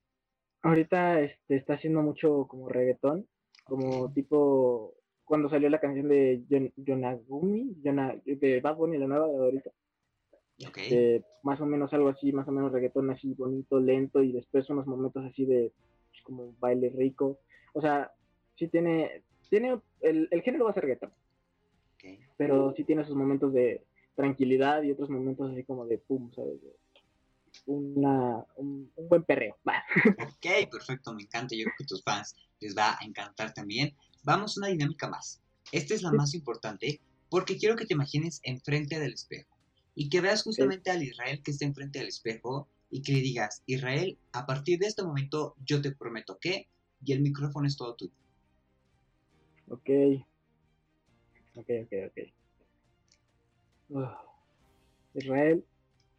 Ahorita 0.63 1.21
este, 1.21 1.57
está 1.57 1.75
haciendo 1.75 2.03
mucho 2.03 2.47
como 2.49 2.69
reggaetón, 2.69 3.29
como 3.65 4.13
tipo 4.13 4.95
cuando 5.25 5.49
salió 5.49 5.69
la 5.69 5.81
canción 5.81 6.09
de 6.09 6.43
Yonagumi, 6.77 7.75
de 7.77 8.61
Bad 8.61 8.77
Bunny, 8.77 8.99
la 8.99 9.07
nueva 9.07 9.29
de 9.29 9.37
ahorita. 9.37 9.71
Okay. 10.69 10.85
Este, 10.85 11.25
más 11.43 11.61
o 11.61 11.67
menos 11.67 11.93
algo 11.93 12.09
así, 12.09 12.33
más 12.33 12.49
o 12.49 12.53
menos 12.53 12.73
reggaetón 12.73 13.11
así 13.11 13.35
bonito, 13.35 13.79
lento 13.79 14.23
y 14.23 14.33
después 14.33 14.71
unos 14.71 14.87
momentos 14.87 15.25
así 15.25 15.45
de 15.45 15.73
pues, 16.17 16.25
como 16.25 16.55
baile 16.59 16.91
rico. 16.91 17.39
O 17.73 17.81
sea, 17.81 18.13
sí 18.57 18.69
tiene, 18.69 19.23
tiene, 19.51 19.81
el, 20.01 20.29
el 20.31 20.43
género 20.43 20.65
va 20.65 20.71
a 20.71 20.75
ser 20.75 20.85
reggaetón, 20.85 21.13
pero 22.37 22.73
sí 22.77 22.85
tiene 22.85 23.05
sus 23.05 23.17
momentos 23.17 23.53
de 23.53 23.85
tranquilidad 24.15 24.83
y 24.83 24.93
otros 24.93 25.11
momentos 25.11 25.53
así 25.53 25.63
como 25.65 25.87
de 25.87 25.99
pum, 25.99 26.33
¿sabes? 26.35 26.59
Una, 27.67 28.45
un, 28.57 28.91
buen 29.09 29.25
perreo. 29.25 29.57
Ok, 30.29 30.71
perfecto, 30.71 31.15
me 31.15 31.23
encanta. 31.23 31.55
Yo 31.55 31.65
creo 31.65 31.75
que 31.79 31.85
a 31.85 31.87
tus 31.87 32.03
fans 32.03 32.37
les 32.61 32.77
va 32.77 32.97
a 32.99 33.05
encantar 33.05 33.53
también. 33.53 33.95
Vamos 34.25 34.57
a 34.57 34.61
una 34.61 34.69
dinámica 34.69 35.09
más. 35.09 35.43
Esta 35.73 35.95
es 35.95 36.03
la 36.03 36.13
más 36.13 36.35
importante 36.35 37.01
porque 37.29 37.57
quiero 37.59 37.77
que 37.77 37.87
te 37.87 37.95
imagines 37.95 38.41
enfrente 38.45 38.99
del 39.01 39.15
espejo 39.15 39.57
y 39.95 40.09
que 40.09 40.21
veas 40.21 40.43
justamente 40.43 40.91
al 40.91 41.03
Israel 41.03 41.43
que 41.43 41.51
está 41.51 41.65
enfrente 41.65 41.99
del 41.99 42.09
espejo 42.09 42.69
y 42.91 43.03
que 43.03 43.13
le 43.13 43.21
digas, 43.21 43.63
Israel, 43.67 44.19
a 44.33 44.47
partir 44.47 44.79
de 44.79 44.87
este 44.87 45.03
momento 45.03 45.55
yo 45.65 45.81
te 45.81 45.93
prometo 45.93 46.39
que, 46.41 46.69
y 47.05 47.13
el 47.13 47.21
micrófono 47.21 47.67
es 47.67 47.77
todo 47.77 47.95
tuyo. 47.95 48.13
Ok, 49.69 49.91
Ok, 51.57 51.71
ok, 51.85 51.93
ok. 52.09 52.19
Israel, 55.15 55.65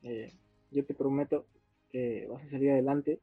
eh, 0.04 0.34
yo 0.72 0.84
te 0.84 0.94
prometo 0.94 1.46
que 1.92 2.28
vas 2.28 2.44
a 2.44 2.50
salir 2.50 2.72
adelante, 2.72 3.20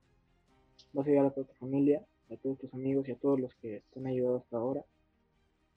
vas 0.92 1.06
a 1.06 1.10
ayudar 1.10 1.26
a 1.26 1.30
toda 1.30 1.46
tu 1.46 1.54
familia, 1.54 2.06
a 2.30 2.36
todos 2.36 2.58
tus 2.58 2.72
amigos 2.72 3.08
y 3.08 3.12
a 3.12 3.16
todos 3.16 3.40
los 3.40 3.54
que 3.56 3.82
te 3.92 4.00
han 4.00 4.06
ayudado 4.06 4.38
hasta 4.38 4.56
ahora. 4.56 4.84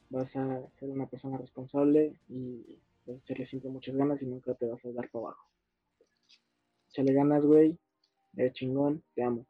Vas 0.09 0.33
a 0.35 0.61
ser 0.79 0.89
una 0.89 1.07
persona 1.07 1.37
responsable 1.37 2.19
y 2.29 2.79
vas 3.05 3.17
a 3.17 3.19
echarle 3.19 3.47
siempre 3.47 3.71
muchas 3.71 3.95
ganas 3.95 4.21
y 4.21 4.25
nunca 4.25 4.53
te 4.53 4.67
vas 4.67 4.83
a 4.85 4.91
dar 4.91 5.09
para 5.09 5.25
abajo. 5.25 5.46
Échale 6.91 7.13
ganas, 7.13 7.43
güey. 7.43 7.77
Eres 8.35 8.53
chingón, 8.53 9.03
te 9.15 9.23
amo. 9.23 9.45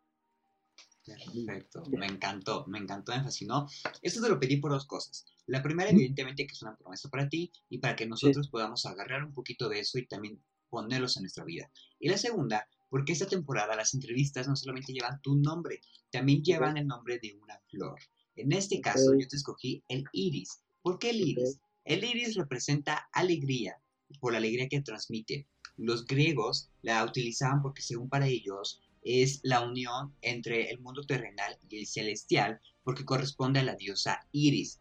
Perfecto, 1.06 1.84
me 1.90 2.06
encantó, 2.06 2.66
me 2.68 2.80
encantó, 2.80 3.14
me 3.14 3.24
fascinó. 3.24 3.68
Esto 4.02 4.22
te 4.22 4.30
lo 4.30 4.40
pedí 4.40 4.58
por 4.58 4.72
dos 4.72 4.86
cosas. 4.86 5.26
La 5.46 5.64
primera, 5.64 5.90
evidentemente, 5.90 6.46
que 6.46 6.52
es 6.52 6.62
una 6.62 6.76
promesa 6.76 7.10
para 7.10 7.30
ti 7.30 7.52
y 7.70 7.78
para 7.78 7.96
que 7.96 8.06
nosotros 8.06 8.50
podamos 8.50 8.86
agarrar 8.86 9.24
un 9.24 9.34
poquito 9.34 9.70
de 9.70 9.80
eso 9.80 9.98
y 9.98 10.06
también 10.06 10.42
ponerlos 10.70 11.16
en 11.16 11.24
nuestra 11.24 11.46
vida. 11.46 11.72
Y 12.00 12.10
la 12.10 12.18
segunda, 12.18 12.68
porque 12.90 13.14
esta 13.14 13.28
temporada 13.28 13.76
las 13.76 13.94
entrevistas 13.94 14.48
no 14.48 14.56
solamente 14.58 14.92
llevan 14.92 15.22
tu 15.22 15.36
nombre, 15.36 15.80
también 16.12 16.44
llevan 16.44 16.78
el 16.78 16.88
nombre 16.88 17.20
de 17.20 17.38
una 17.42 17.58
flor. 17.70 18.00
En 18.36 18.52
este 18.52 18.82
caso, 18.82 19.14
yo 19.18 19.28
te 19.28 19.38
escogí 19.38 19.84
el 19.88 20.04
iris. 20.12 20.62
¿Por 20.82 21.00
qué 21.00 21.12
el 21.12 21.22
iris? 21.22 21.60
El 21.86 22.04
iris 22.04 22.36
representa 22.36 23.10
alegría, 23.14 23.82
por 24.20 24.34
la 24.34 24.40
alegría 24.40 24.68
que 24.68 24.82
transmite. 24.82 25.48
Los 25.78 26.06
griegos 26.06 26.70
la 26.82 27.04
utilizaban 27.04 27.62
porque 27.62 27.82
según 27.82 28.10
para 28.10 28.28
ellos 28.28 28.82
es 29.04 29.40
la 29.44 29.62
unión 29.62 30.14
entre 30.22 30.70
el 30.72 30.80
mundo 30.80 31.04
terrenal 31.04 31.58
y 31.70 31.78
el 31.78 31.88
celestial 31.88 32.60
porque 32.84 33.06
corresponde 33.06 33.60
a 33.60 33.64
la 33.64 33.76
diosa 33.76 34.28
Iris. 34.32 34.80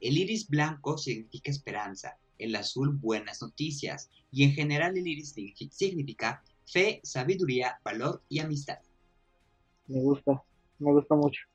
El 0.00 0.18
iris 0.18 0.48
blanco 0.48 0.98
significa 0.98 1.50
esperanza, 1.50 2.18
el 2.38 2.56
azul 2.56 2.90
buenas 2.90 3.40
noticias 3.40 4.10
y 4.32 4.42
en 4.42 4.52
general 4.52 4.98
el 4.98 5.06
iris 5.06 5.34
significa 5.70 6.42
fe, 6.66 7.00
sabiduría, 7.04 7.78
valor 7.84 8.22
y 8.28 8.40
amistad. 8.40 8.78
Me 9.86 10.00
gusta, 10.00 10.42
me 10.80 10.92
gusta 10.92 11.14
mucho. 11.14 11.51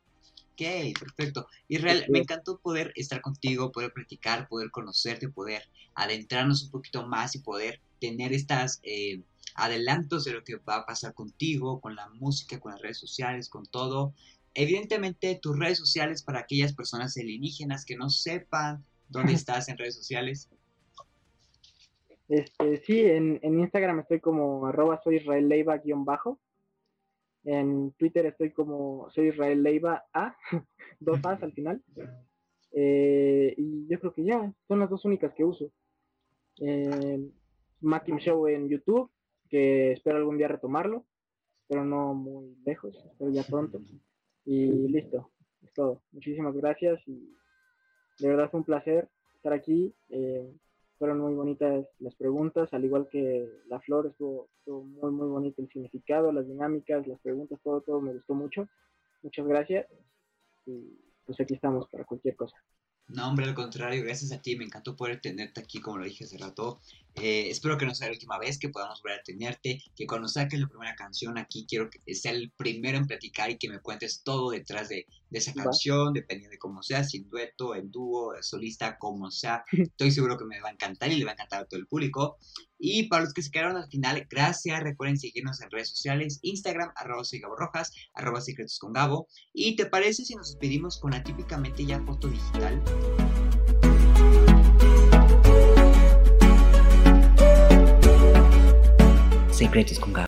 Ok, 0.59 0.99
perfecto. 0.99 1.47
Israel, 1.67 2.05
me 2.09 2.17
encantó 2.17 2.57
poder 2.57 2.91
estar 2.95 3.21
contigo, 3.21 3.71
poder 3.71 3.93
practicar, 3.93 4.47
poder 4.47 4.71
conocerte, 4.71 5.29
poder 5.29 5.61
adentrarnos 5.93 6.63
un 6.63 6.71
poquito 6.71 7.05
más 7.05 7.35
y 7.35 7.39
poder 7.39 7.79
tener 8.01 8.33
estas 8.33 8.79
eh, 8.81 9.21
adelantos 9.53 10.25
de 10.25 10.33
lo 10.33 10.43
que 10.43 10.55
va 10.55 10.77
a 10.77 10.85
pasar 10.87 11.13
contigo, 11.13 11.79
con 11.79 11.95
la 11.95 12.09
música, 12.09 12.59
con 12.59 12.71
las 12.71 12.81
redes 12.81 12.97
sociales, 12.97 13.49
con 13.49 13.67
todo. 13.67 14.15
Evidentemente, 14.55 15.37
tus 15.39 15.59
redes 15.59 15.77
sociales 15.77 16.23
para 16.23 16.39
aquellas 16.39 16.73
personas 16.73 17.15
alienígenas 17.17 17.85
que 17.85 17.95
no 17.95 18.09
sepan 18.09 18.83
dónde 19.09 19.33
estás 19.33 19.69
en 19.69 19.77
redes 19.77 19.95
sociales. 19.95 20.49
Este, 22.29 22.77
sí, 22.77 23.01
en, 23.05 23.39
Instagram 23.43 23.99
estoy 23.99 24.19
como 24.19 24.65
arroba 24.65 24.99
soy 25.03 25.17
Israel 25.17 25.47
Leiva 25.47 25.79
bajo. 25.97 26.39
En 27.49 27.93
Twitter 27.93 28.25
estoy 28.25 28.51
como 28.51 29.09
soy 29.11 29.29
Israel 29.29 29.63
Leiva 29.63 30.05
A, 30.11 30.35
dos 30.99 31.19
A's 31.23 31.41
al 31.41 31.53
final. 31.53 31.81
Eh, 32.73 33.53
y 33.57 33.87
yo 33.87 33.99
creo 34.01 34.13
que 34.13 34.25
ya, 34.25 34.53
son 34.67 34.79
las 34.79 34.89
dos 34.89 35.05
únicas 35.05 35.33
que 35.33 35.45
uso. 35.45 35.71
Eh, 36.59 37.31
Mackim 37.79 38.17
Show 38.17 38.47
en 38.47 38.67
YouTube 38.67 39.09
que 39.47 39.93
espero 39.93 40.17
algún 40.17 40.37
día 40.37 40.49
retomarlo, 40.49 41.05
pero 41.69 41.85
no 41.85 42.13
muy 42.13 42.57
lejos, 42.65 42.95
espero 43.05 43.31
ya 43.31 43.43
pronto. 43.43 43.79
Y 44.43 44.67
listo, 44.89 45.31
es 45.61 45.71
todo. 45.71 46.03
Muchísimas 46.11 46.53
gracias 46.53 46.99
y 47.07 47.33
de 48.19 48.27
verdad 48.27 48.49
fue 48.51 48.59
un 48.59 48.65
placer 48.65 49.07
estar 49.35 49.53
aquí. 49.53 49.95
Eh, 50.09 50.53
fueron 50.97 51.19
muy 51.19 51.33
bonitas 51.33 51.85
las 51.99 52.15
preguntas, 52.15 52.73
al 52.73 52.85
igual 52.85 53.07
que 53.09 53.47
la 53.67 53.79
flor, 53.79 54.07
estuvo, 54.07 54.49
muy, 54.65 55.11
muy 55.11 55.27
bonito 55.27 55.61
el 55.61 55.69
significado, 55.69 56.31
las 56.31 56.47
dinámicas, 56.47 57.07
las 57.07 57.19
preguntas, 57.19 57.59
todo, 57.63 57.81
todo 57.81 58.01
me 58.01 58.13
gustó 58.13 58.33
mucho. 58.33 58.67
Muchas 59.23 59.45
gracias 59.47 59.87
y 60.65 60.99
pues 61.25 61.39
aquí 61.39 61.53
estamos 61.53 61.87
para 61.89 62.05
cualquier 62.05 62.35
cosa. 62.35 62.55
No, 63.09 63.29
hombre, 63.29 63.45
al 63.45 63.55
contrario, 63.55 64.03
gracias 64.03 64.33
a 64.33 64.41
ti, 64.41 64.57
me 64.57 64.65
encantó 64.65 64.95
poder 64.95 65.21
tenerte 65.21 65.61
aquí, 65.61 65.79
como 65.79 65.99
lo 65.99 66.03
dije 66.03 66.25
hace 66.25 66.37
rato. 66.37 66.81
Eh, 67.15 67.49
espero 67.49 67.77
que 67.77 67.85
no 67.85 67.95
sea 67.95 68.07
la 68.07 68.13
última 68.13 68.37
vez 68.37 68.59
que 68.59 68.69
podamos 68.69 69.01
volver 69.01 69.19
a 69.19 69.23
tenerte, 69.23 69.81
que 69.95 70.05
cuando 70.05 70.27
saques 70.27 70.59
la 70.59 70.67
primera 70.67 70.93
canción 70.93 71.37
aquí, 71.37 71.65
quiero 71.67 71.89
que 71.89 72.13
sea 72.13 72.33
el 72.33 72.51
primero 72.51 72.97
en 72.97 73.07
platicar 73.07 73.49
y 73.49 73.57
que 73.57 73.69
me 73.69 73.79
cuentes 73.79 74.23
todo 74.23 74.51
detrás 74.51 74.89
de, 74.89 75.07
esa 75.31 75.53
canción, 75.53 76.13
dependiendo 76.13 76.51
de 76.51 76.59
cómo 76.59 76.83
sea, 76.83 77.03
sin 77.03 77.29
dueto, 77.29 77.75
en 77.75 77.91
dúo, 77.91 78.33
solista, 78.41 78.97
como 78.97 79.31
sea. 79.31 79.63
Estoy 79.71 80.11
seguro 80.11 80.37
que 80.37 80.45
me 80.45 80.59
va 80.59 80.69
a 80.69 80.73
encantar 80.73 81.09
y 81.09 81.15
le 81.15 81.25
va 81.25 81.31
a 81.31 81.33
encantar 81.33 81.61
a 81.61 81.65
todo 81.65 81.79
el 81.79 81.87
público. 81.87 82.37
Y 82.79 83.07
para 83.07 83.23
los 83.23 83.33
que 83.33 83.41
se 83.41 83.51
quedaron 83.51 83.77
al 83.77 83.89
final, 83.89 84.25
gracias. 84.29 84.83
Recuerden 84.83 85.17
seguirnos 85.17 85.61
en 85.61 85.71
redes 85.71 85.89
sociales, 85.89 86.39
Instagram, 86.41 86.91
arroba 86.95 87.23
soy 87.23 87.39
Gabo 87.39 87.55
arroba 88.13 88.41
secretos 88.41 88.77
con 88.79 88.93
Gabo. 88.93 89.27
¿Y 89.53 89.75
te 89.75 89.85
parece 89.87 90.25
si 90.25 90.35
nos 90.35 90.51
despedimos 90.51 90.99
con 90.99 91.11
la 91.11 91.23
típicamente 91.23 91.85
ya 91.85 91.99
foto 92.01 92.27
digital? 92.27 92.81
Secretos 99.51 99.99
con 99.99 100.13
Gabo. 100.13 100.25